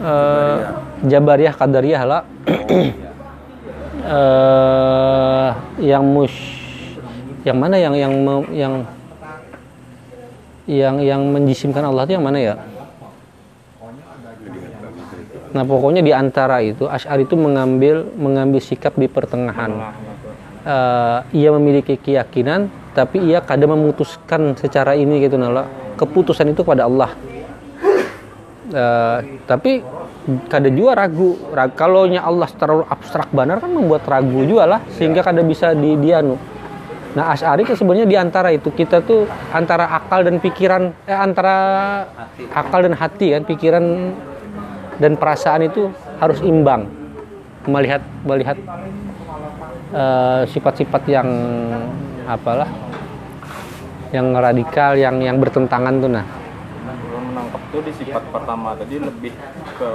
Eh 0.00 0.56
Jabariyah 1.06 1.54
Qadariyah 1.54 2.02
lah. 2.08 2.22
Eh 4.00 5.50
yang 5.84 6.02
mus 6.02 6.32
yang 7.44 7.60
mana? 7.60 7.76
Yang 7.76 7.94
yang 8.00 8.12
yang 8.50 8.74
yang 10.64 10.96
yang 11.04 11.20
menjisimkan 11.30 11.84
Allah 11.84 12.08
itu 12.08 12.16
yang 12.16 12.24
mana 12.24 12.38
ya? 12.40 12.54
Nah 15.50 15.62
pokoknya 15.66 16.00
di 16.00 16.14
antara 16.14 16.62
itu 16.62 16.86
Ash'ari 16.86 17.26
itu 17.26 17.34
mengambil 17.34 18.08
mengambil 18.16 18.62
sikap 18.62 18.96
di 18.96 19.10
pertengahan. 19.10 19.92
Eh, 20.60 21.18
ia 21.40 21.48
memiliki 21.56 21.96
keyakinan 21.96 22.68
tapi 22.92 23.16
ia 23.16 23.40
kadang 23.40 23.80
memutuskan 23.80 24.52
secara 24.60 24.92
ini 24.92 25.24
gitu 25.24 25.40
nala 25.40 25.64
keputusan 25.96 26.52
itu 26.52 26.60
pada 26.60 26.84
Allah. 26.84 27.16
Eh, 28.68 29.18
tapi 29.48 29.80
kada 30.52 30.68
juga 30.68 31.00
ragu. 31.00 31.40
Ragu 31.48 31.72
kalau 31.72 32.04
nya 32.04 32.28
Allah 32.28 32.44
terlalu 32.52 32.84
abstrak 32.92 33.32
benar 33.32 33.56
kan 33.64 33.72
membuat 33.72 34.04
ragu 34.04 34.44
juga 34.44 34.68
lah 34.68 34.80
sehingga 34.92 35.24
kada 35.24 35.40
bisa 35.40 35.72
di 35.72 35.96
dianu. 35.96 36.36
Nah 37.16 37.32
Ash'ari 37.32 37.64
itu 37.64 37.72
sebenarnya 37.72 38.04
di 38.04 38.20
antara 38.20 38.52
itu 38.52 38.68
kita 38.68 39.00
tuh 39.00 39.24
antara 39.56 39.88
akal 39.96 40.28
dan 40.28 40.44
pikiran 40.44 40.92
eh 41.08 41.16
antara 41.16 41.56
akal 42.52 42.84
dan 42.84 42.92
hati 43.00 43.32
kan 43.32 43.48
pikiran 43.48 44.12
dan 45.00 45.16
perasaan 45.16 45.72
itu 45.72 45.88
harus 46.20 46.44
imbang 46.44 46.84
melihat 47.64 48.04
melihat 48.28 48.60
eh, 49.92 50.42
sifat-sifat 50.46 51.02
yang 51.06 51.28
apalah 52.24 52.68
yang 54.10 54.30
radikal 54.32 54.94
yang 54.94 55.18
yang 55.18 55.38
bertentangan 55.38 55.94
tuh 55.98 56.10
nah 56.10 56.26
Belum 57.00 57.22
menangkap 57.30 57.62
tuh 57.70 57.80
di 57.80 57.92
sifat 57.94 58.22
pertama 58.28 58.74
tadi 58.74 58.98
lebih 58.98 59.32
ke 59.74 59.90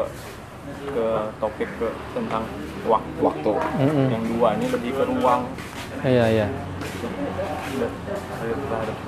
ke 0.86 1.06
topik 1.38 1.70
ke 1.76 1.88
tentang 2.14 2.46
waktu. 2.86 3.18
Waktu. 3.20 3.52
Mm-mm. 3.82 4.08
Yang 4.14 4.24
dua 4.32 4.48
ini 4.54 4.66
lebih 4.70 4.92
ke 4.94 5.04
ruang. 5.04 5.42
iya 6.06 6.26
iya 6.30 6.48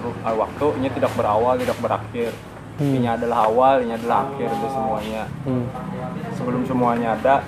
ru- 0.01 0.17
ah, 0.23 0.33
waktu 0.35 0.65
ini 0.77 0.87
tidak 0.91 1.11
berawal 1.13 1.55
tidak 1.55 1.77
berakhir 1.77 2.31
Hmm. 2.77 2.93
ini 2.93 3.09
adalah 3.09 3.49
awal 3.49 3.81
ini 3.81 3.89
adalah 3.91 4.29
akhir 4.29 4.49
dari 4.49 4.69
semuanya 4.69 5.23
Hmm. 5.41 5.65
sebelum 6.31 6.61
semuanya 6.61 7.17
ada 7.17 7.41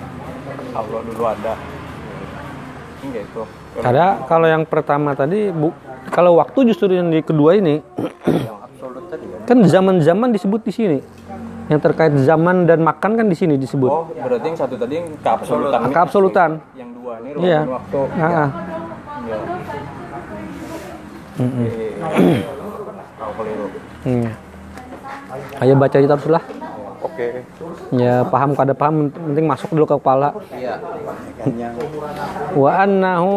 Allah 0.72 1.00
dulu 1.06 1.22
ada 1.22 1.54
gitu 3.02 3.42
Ada 3.80 4.28
kalau 4.28 4.44
yang 4.44 4.68
pertama 4.68 5.16
tadi 5.16 5.48
bu, 5.48 5.72
kalau 6.12 6.36
waktu 6.36 6.68
justru 6.68 6.92
yang 6.92 7.08
di 7.08 7.24
kedua 7.24 7.56
ini 7.56 7.80
ya 8.24 8.52
kan 9.44 9.58
zaman-zaman 9.66 10.30
disebut 10.30 10.62
di 10.62 10.70
sini. 10.70 10.98
Yang 11.66 11.80
terkait 11.86 12.14
zaman 12.26 12.66
dan 12.66 12.82
makan 12.82 13.14
kan 13.14 13.26
di 13.26 13.34
sini 13.38 13.54
disebut. 13.54 13.86
oh 13.86 14.10
berarti 14.10 14.46
yang 14.46 14.58
satu 14.58 14.74
tadi 14.74 14.94
yang 14.98 15.06
keabsolutan. 15.22 15.80
Keabsolutan. 15.90 16.50
yang 16.74 16.90
dua 16.94 17.12
ini 17.22 17.30
ruang 17.30 17.46
Iya. 17.46 17.60
waktu 17.66 18.00
Ah, 18.10 18.26
ah. 18.26 18.48
ya. 19.22 19.38
Eh, 21.40 21.94
tahu 23.16 23.30
keliru 23.38 23.66
Hmm. 24.00 24.26
Ayo 25.62 25.74
baca 25.78 25.94
kita 25.94 26.16
terus 26.16 26.42
Oke. 27.20 27.44
Ya 28.00 28.24
paham 28.24 28.56
kada 28.56 28.72
paham 28.72 29.12
penting 29.12 29.44
masuk 29.44 29.68
dulu 29.76 29.84
ke 29.84 29.94
kepala. 30.00 30.32
Iya. 30.56 30.80
Wa 32.56 32.70
annahu 32.80 33.32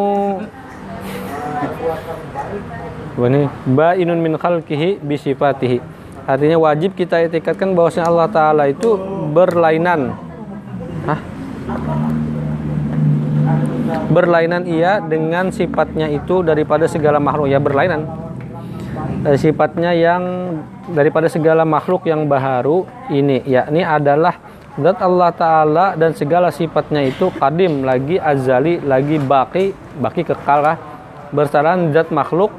ini 3.20 3.42
bainun 3.68 4.20
min 4.24 4.40
khalqihi 4.40 5.04
bi 5.04 5.20
sifatihi. 5.20 5.84
Artinya 6.24 6.56
wajib 6.64 6.96
kita 6.96 7.20
etikatkan 7.28 7.76
bahwasanya 7.76 8.08
Allah 8.08 8.28
taala 8.32 8.64
itu 8.72 8.96
berlainan. 9.36 10.16
Hah? 11.04 11.20
Berlainan 14.08 14.64
ia 14.64 15.04
dengan 15.04 15.52
sifatnya 15.52 16.08
itu 16.08 16.40
daripada 16.40 16.88
segala 16.88 17.20
makhluk 17.20 17.52
ya 17.52 17.60
berlainan. 17.60 18.23
Dari 19.24 19.40
sifatnya 19.40 19.96
yang 19.96 20.24
daripada 20.92 21.32
segala 21.32 21.64
makhluk 21.64 22.04
yang 22.04 22.28
baharu 22.28 22.84
ini 23.08 23.40
yakni 23.48 23.80
adalah 23.80 24.36
zat 24.76 25.00
Allah 25.00 25.32
taala 25.32 25.86
dan 25.96 26.12
segala 26.12 26.52
sifatnya 26.52 27.06
itu 27.08 27.32
kadim 27.40 27.88
lagi 27.88 28.20
azali 28.20 28.84
lagi 28.84 29.22
baki 29.22 29.72
baki 30.02 30.28
kekal 30.28 30.60
lah. 30.60 30.78
Bersalahan 31.32 31.96
zat 31.96 32.12
makhluk 32.12 32.52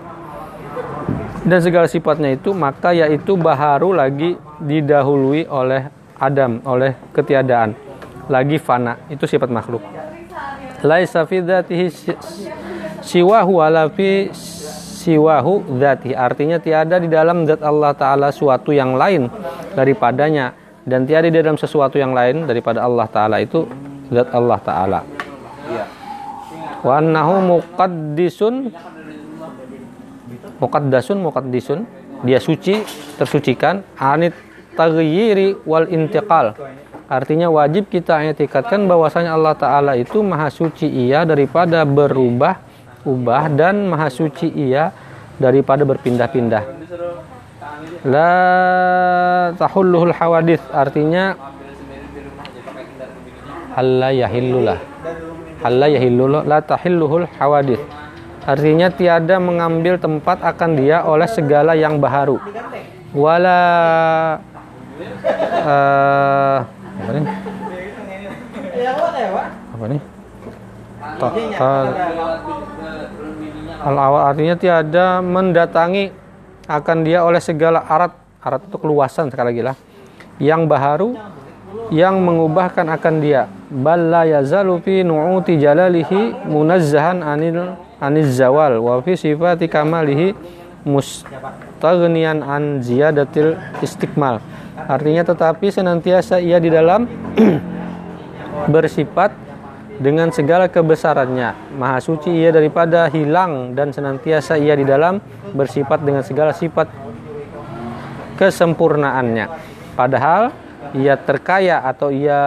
dan 1.45 1.61
segala 1.61 1.85
sifatnya 1.85 2.33
itu 2.33 2.57
maka 2.57 2.97
yaitu 2.97 3.37
baharu 3.37 3.93
lagi 3.93 4.41
didahului 4.65 5.45
oleh 5.53 5.93
Adam 6.17 6.65
oleh 6.65 6.97
ketiadaan. 7.13 7.77
Lagi 8.33 8.57
fana 8.57 8.97
itu 9.13 9.29
sifat 9.29 9.53
makhluk. 9.53 9.85
Laisa 10.81 11.29
fi 11.29 11.45
dzatihi 11.45 11.87
si- 11.93 12.21
siwahu 13.05 13.61
wala 13.61 13.93
fi 13.93 14.33
siwahu 15.05 15.77
dzati 15.77 16.17
artinya 16.17 16.57
tiada 16.57 16.97
di 16.97 17.13
dalam 17.13 17.45
zat 17.45 17.61
Allah 17.61 17.93
taala 17.93 18.33
suatu 18.33 18.73
yang 18.73 18.97
lain 18.97 19.29
daripadanya. 19.77 20.57
Dan 20.85 21.09
tiada 21.09 21.33
di 21.33 21.41
dalam 21.41 21.57
sesuatu 21.57 21.97
yang 21.97 22.13
lain 22.13 22.45
daripada 22.45 22.85
Allah 22.85 23.09
taala. 23.09 23.41
Itu 23.41 23.65
zat 24.13 24.29
Allah 24.37 24.61
taala. 24.61 25.01
Wa 26.85 27.01
muqaddisun 27.01 28.69
muqaddasun 30.61 31.19
muqaddisun. 31.25 31.79
Dia 32.25 32.37
suci 32.37 32.85
tersucikan. 33.17 33.81
Anit 33.97 34.37
taghyiri 34.77 35.65
wal 35.65 35.89
intiqal. 35.89 36.53
Artinya 37.09 37.49
wajib 37.49 37.89
kita 37.89 38.21
etikatkan 38.29 38.85
bahwasanya 38.85 39.33
Allah 39.33 39.57
taala 39.57 39.93
itu 39.97 40.21
maha 40.21 40.53
suci. 40.53 40.85
Ia 40.85 41.25
daripada 41.25 41.81
berubah 41.89 42.61
ubah 43.05 43.53
dan 43.53 43.89
maha 43.89 44.09
suci 44.09 44.49
ia 44.49 44.91
daripada 45.37 45.85
berpindah-pindah. 45.85 46.65
La 48.05 48.33
tahulluhul 49.57 50.13
hawadith 50.13 50.65
artinya 50.73 51.37
alla 53.77 54.13
yahillulah. 54.13 54.79
Alla 55.65 55.87
yahillulah 55.89 56.45
la 56.45 56.61
tahilluhul 56.61 57.29
hawadith 57.41 57.81
artinya 58.45 58.93
tiada 58.93 59.41
mengambil 59.41 59.97
tempat 59.97 60.45
akan 60.45 60.77
dia 60.77 61.01
oleh 61.05 61.25
segala 61.25 61.73
yang 61.73 61.97
baharu. 61.97 62.37
Wala 63.17 63.61
eh, 65.65 66.59
apa 66.95 67.11
nih 67.15 67.25
apa 69.75 69.85
nih 69.91 70.01
Ta- 71.15 71.31
ta- 71.31 71.95
al 73.85 73.97
awal 74.01 74.23
artinya 74.33 74.57
tiada 74.57 75.21
mendatangi 75.21 76.09
akan 76.65 76.99
dia 77.05 77.21
oleh 77.21 77.39
segala 77.45 77.85
arat 77.85 78.17
arat 78.41 78.65
itu 78.65 78.77
keluasan 78.81 79.29
sekali 79.29 79.53
lagi 79.53 79.63
lah. 79.65 79.77
Yang 80.41 80.63
baharu 80.67 81.09
yang 81.93 82.25
mengubahkan 82.25 82.89
akan 82.89 83.15
dia. 83.21 83.47
Balla 83.69 84.25
yazalu 84.25 84.81
fi 84.81 85.05
nu'uti 85.05 85.61
jalalihi 85.61 86.49
munazzahan 86.49 87.21
anil 87.21 87.77
aniz 88.01 88.33
zawal 88.33 88.81
wa 88.81 89.01
fi 89.05 89.15
sifati 89.15 89.69
kamalihi 89.69 90.33
mustaghniyan 90.85 92.45
an 92.45 92.85
ziyadatil 92.85 93.57
istiqmal 93.81 94.41
Artinya 94.75 95.25
tetapi 95.25 95.73
senantiasa 95.73 96.43
ia 96.43 96.61
di 96.61 96.69
dalam 96.69 97.09
bersifat 98.75 99.33
dengan 99.99 100.31
segala 100.35 100.67
kebesarannya. 100.67 101.79
Maha 101.79 101.99
suci 102.03 102.31
ia 102.31 102.51
daripada 102.51 103.07
hilang 103.11 103.79
dan 103.79 103.95
senantiasa 103.95 104.59
ia 104.59 104.75
di 104.75 104.83
dalam 104.83 105.23
bersifat 105.55 106.03
dengan 106.03 106.23
segala 106.27 106.51
sifat 106.51 106.91
kesempurnaannya. 108.35 109.47
Padahal 109.95 110.51
ia 110.99 111.15
terkaya 111.15 111.83
atau 111.87 112.11
ia 112.11 112.41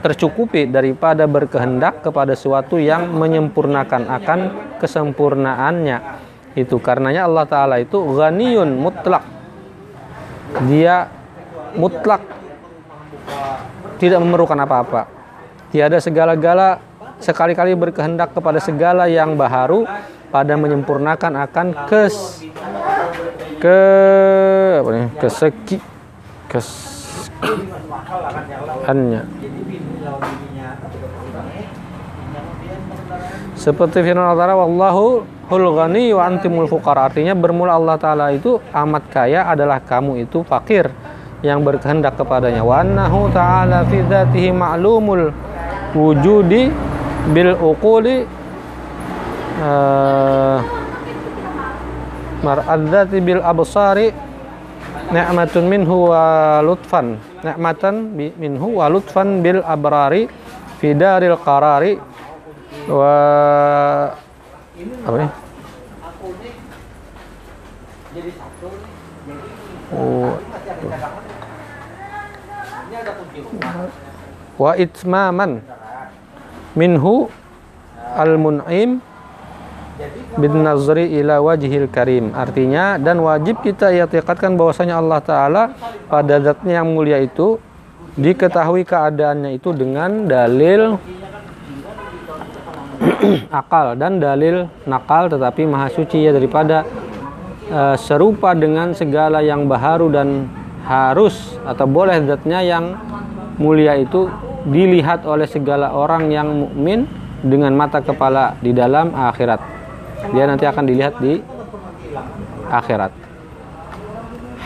tercukupi 0.00 0.66
daripada 0.66 1.28
berkehendak 1.28 2.00
kepada 2.00 2.32
sesuatu 2.32 2.80
yang 2.80 3.12
menyempurnakan 3.14 4.08
akan 4.08 4.40
kesempurnaannya. 4.80 5.98
Itu 6.58 6.82
karenanya 6.82 7.30
Allah 7.30 7.46
Ta'ala 7.46 7.76
itu 7.78 8.00
ghaniyun 8.00 8.74
mutlak. 8.74 9.22
Dia 10.66 11.06
mutlak 11.78 12.26
tidak 14.02 14.18
memerlukan 14.18 14.58
apa-apa. 14.58 15.19
Tiada 15.70 16.02
segala-gala 16.02 16.82
sekali-kali 17.22 17.78
berkehendak 17.78 18.34
kepada 18.34 18.58
segala 18.58 19.06
yang 19.06 19.38
baharu 19.38 19.86
pada 20.34 20.58
menyempurnakan 20.58 21.46
akan 21.46 21.66
kes 21.86 22.42
ke 23.62 23.80
apa 24.82 24.88
nih 24.90 25.06
keseki 25.20 25.76
kes 26.50 26.66
annya. 28.90 29.22
Seperti 33.54 34.00
firman 34.00 34.24
Allah 34.24 34.48
Ta'ala 34.48 34.56
wallahu 34.56 35.22
wa 35.50 36.22
antimul 36.24 36.66
fuqara. 36.70 37.12
Artinya 37.12 37.36
bermula 37.36 37.76
Allah 37.76 38.00
Ta'ala 38.00 38.32
itu 38.32 38.56
amat 38.72 39.04
kaya 39.12 39.44
adalah 39.46 39.78
kamu 39.84 40.24
itu 40.24 40.40
fakir 40.40 40.88
yang 41.44 41.60
berkehendak 41.64 42.16
kepadanya. 42.16 42.64
Wa 42.64 42.84
annahu 42.84 43.28
ta'ala 43.32 43.84
fi 43.88 44.00
dzatihi 44.04 44.52
ma'lumul 44.52 45.49
wujudi 45.94 46.70
bil 47.34 47.52
uquli 47.58 48.24
uh, 49.60 50.58
mar'adzati 52.40 53.18
bil 53.20 53.42
absari 53.44 54.08
ni'matun 55.10 55.64
minhu 55.66 56.08
wa 56.08 56.62
lutfan. 56.64 57.18
Ni'matan 57.42 58.14
minhu 58.16 58.78
wa 58.80 58.86
lutfan 58.88 59.42
bil 59.44 59.60
abrari 59.66 60.30
fi 60.80 60.94
daril 60.96 61.36
qarari 61.40 61.98
wa 62.88 63.12
apa 65.04 65.28
Oh, 69.90 70.38
wa 74.54 74.72
itmaman 74.78 75.58
minhu 76.74 77.28
al 78.14 78.34
mun'im 78.38 79.02
bin 80.38 80.52
nazri 80.64 81.10
ila 81.20 81.42
wajhil 81.42 81.90
karim. 81.90 82.32
Artinya 82.32 82.96
dan 82.96 83.20
wajib 83.20 83.60
kita 83.60 83.92
iatikadkan 83.92 84.56
bahwasanya 84.56 84.98
Allah 84.98 85.20
taala 85.20 85.62
pada 86.08 86.40
zatnya 86.40 86.80
yang 86.80 86.88
mulia 86.90 87.20
itu 87.20 87.60
diketahui 88.16 88.82
keadaannya 88.82 89.54
itu 89.54 89.70
dengan 89.70 90.26
dalil 90.26 90.98
akal 93.60 93.96
dan 93.96 94.20
dalil 94.20 94.68
nakal 94.84 95.30
tetapi 95.30 95.64
maha 95.64 95.88
suci 95.88 96.26
ya 96.26 96.34
daripada 96.34 96.84
eh, 97.70 97.96
serupa 97.96 98.52
dengan 98.52 98.92
segala 98.92 99.40
yang 99.40 99.64
baharu 99.70 100.10
dan 100.12 100.28
harus 100.84 101.54
atau 101.62 101.86
boleh 101.86 102.18
zatnya 102.26 102.60
yang 102.64 102.98
mulia 103.60 103.94
itu 104.00 104.26
dilihat 104.68 105.24
oleh 105.24 105.48
segala 105.48 105.92
orang 105.96 106.28
yang 106.28 106.48
mukmin 106.68 107.08
dengan 107.40 107.72
mata 107.72 108.04
kepala 108.04 108.56
di 108.60 108.76
dalam 108.76 109.16
akhirat. 109.16 109.60
Dia 110.36 110.44
nanti 110.44 110.68
akan 110.68 110.84
dilihat 110.84 111.16
di 111.16 111.40
akhirat. 112.68 113.12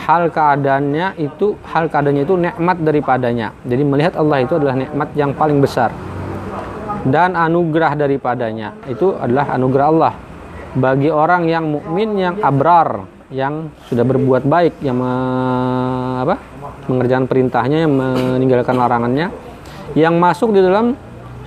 Hal 0.05 0.29
keadaannya 0.29 1.17
itu 1.17 1.57
hal 1.65 1.89
keadaannya 1.89 2.23
itu 2.27 2.35
nikmat 2.37 2.77
daripadanya. 2.83 3.55
Jadi 3.65 3.83
melihat 3.87 4.13
Allah 4.19 4.43
itu 4.43 4.53
adalah 4.59 4.75
nikmat 4.77 5.09
yang 5.17 5.31
paling 5.33 5.63
besar. 5.63 5.89
Dan 7.05 7.37
anugerah 7.37 7.93
daripadanya 7.93 8.73
itu 8.89 9.13
adalah 9.17 9.53
anugerah 9.53 9.87
Allah 9.93 10.13
bagi 10.75 11.07
orang 11.07 11.47
yang 11.47 11.69
mukmin 11.69 12.17
yang 12.17 12.35
abrar 12.41 13.05
yang 13.29 13.73
sudah 13.89 14.05
berbuat 14.05 14.45
baik 14.45 14.81
yang 14.85 15.01
me- 15.01 16.21
apa? 16.21 16.35
mengerjakan 16.85 17.25
perintahnya 17.25 17.85
yang 17.85 17.93
meninggalkan 17.93 18.77
larangannya 18.77 19.33
yang 19.95 20.19
masuk 20.19 20.51
di 20.51 20.59
dalam 20.59 20.93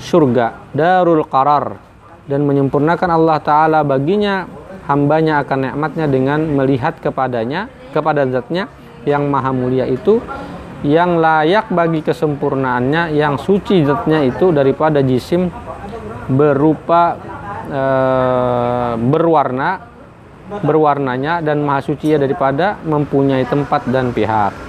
surga 0.00 0.72
darul 0.72 1.22
qarar 1.28 1.76
dan 2.24 2.44
menyempurnakan 2.48 3.10
Allah 3.12 3.38
taala 3.44 3.80
baginya 3.84 4.48
hambanya 4.88 5.44
akan 5.44 5.68
nikmatnya 5.68 6.06
dengan 6.08 6.40
melihat 6.48 6.96
kepadanya 6.96 7.68
kepada 7.92 8.24
zatnya 8.24 8.72
yang 9.04 9.28
maha 9.28 9.52
mulia 9.52 9.84
itu 9.84 10.20
yang 10.80 11.20
layak 11.20 11.68
bagi 11.68 12.00
kesempurnaannya 12.00 13.12
yang 13.12 13.36
suci 13.36 13.84
zatnya 13.84 14.24
itu 14.24 14.48
daripada 14.54 15.04
jisim 15.04 15.52
berupa 16.32 17.18
eh, 17.68 18.92
berwarna 18.96 19.70
berwarnanya 20.48 21.44
dan 21.44 21.60
maha 21.60 21.84
suci 21.84 22.16
daripada 22.16 22.80
mempunyai 22.80 23.44
tempat 23.44 23.84
dan 23.92 24.16
pihak 24.16 24.67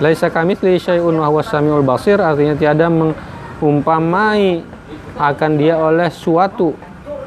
laisa 0.00 0.32
kamitsli 0.32 0.80
syai'un 0.80 1.14
wa 1.14 1.28
huwas 1.28 1.46
samiul 1.52 1.84
basir. 1.84 2.18
Artinya 2.18 2.56
tiada 2.56 2.88
mengumpamai 2.90 4.64
akan 5.20 5.50
dia 5.60 5.76
oleh 5.76 6.08
suatu 6.08 6.74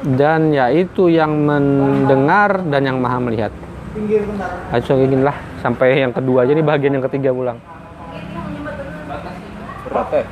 dan 0.02 0.52
yaitu 0.52 1.08
yang 1.08 1.32
mendengar 1.32 2.60
dan 2.68 2.82
yang 2.84 2.98
maha 3.00 3.22
melihat. 3.22 3.54
Ayo 4.74 5.06
lah 5.22 5.38
sampai 5.62 6.02
yang 6.02 6.10
kedua 6.10 6.42
aja 6.42 6.52
nih 6.52 6.66
bagian 6.66 6.98
yang 6.98 7.06
ketiga 7.06 7.30
pulang 7.30 7.62
berat 9.94 10.26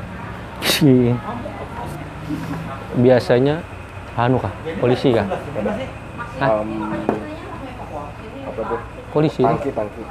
Si- 0.62 1.14
biasanya 2.98 3.62
anu 4.18 4.42
kah? 4.42 4.50
Polisi 4.83 5.14
kah? 5.14 5.26
Em, 6.42 6.68
apa 8.42 8.61
tuh? 8.66 8.81
polisi. 9.14 9.42
Tangki, 9.44 9.70
tangki. 9.70 10.02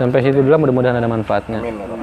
Sampai 0.00 0.24
situ 0.24 0.40
dulu 0.40 0.64
mudah-mudahan 0.64 0.96
ada 0.96 1.04
manfaatnya 1.12 1.60
Amin. 1.60 1.76
ya 1.76 2.00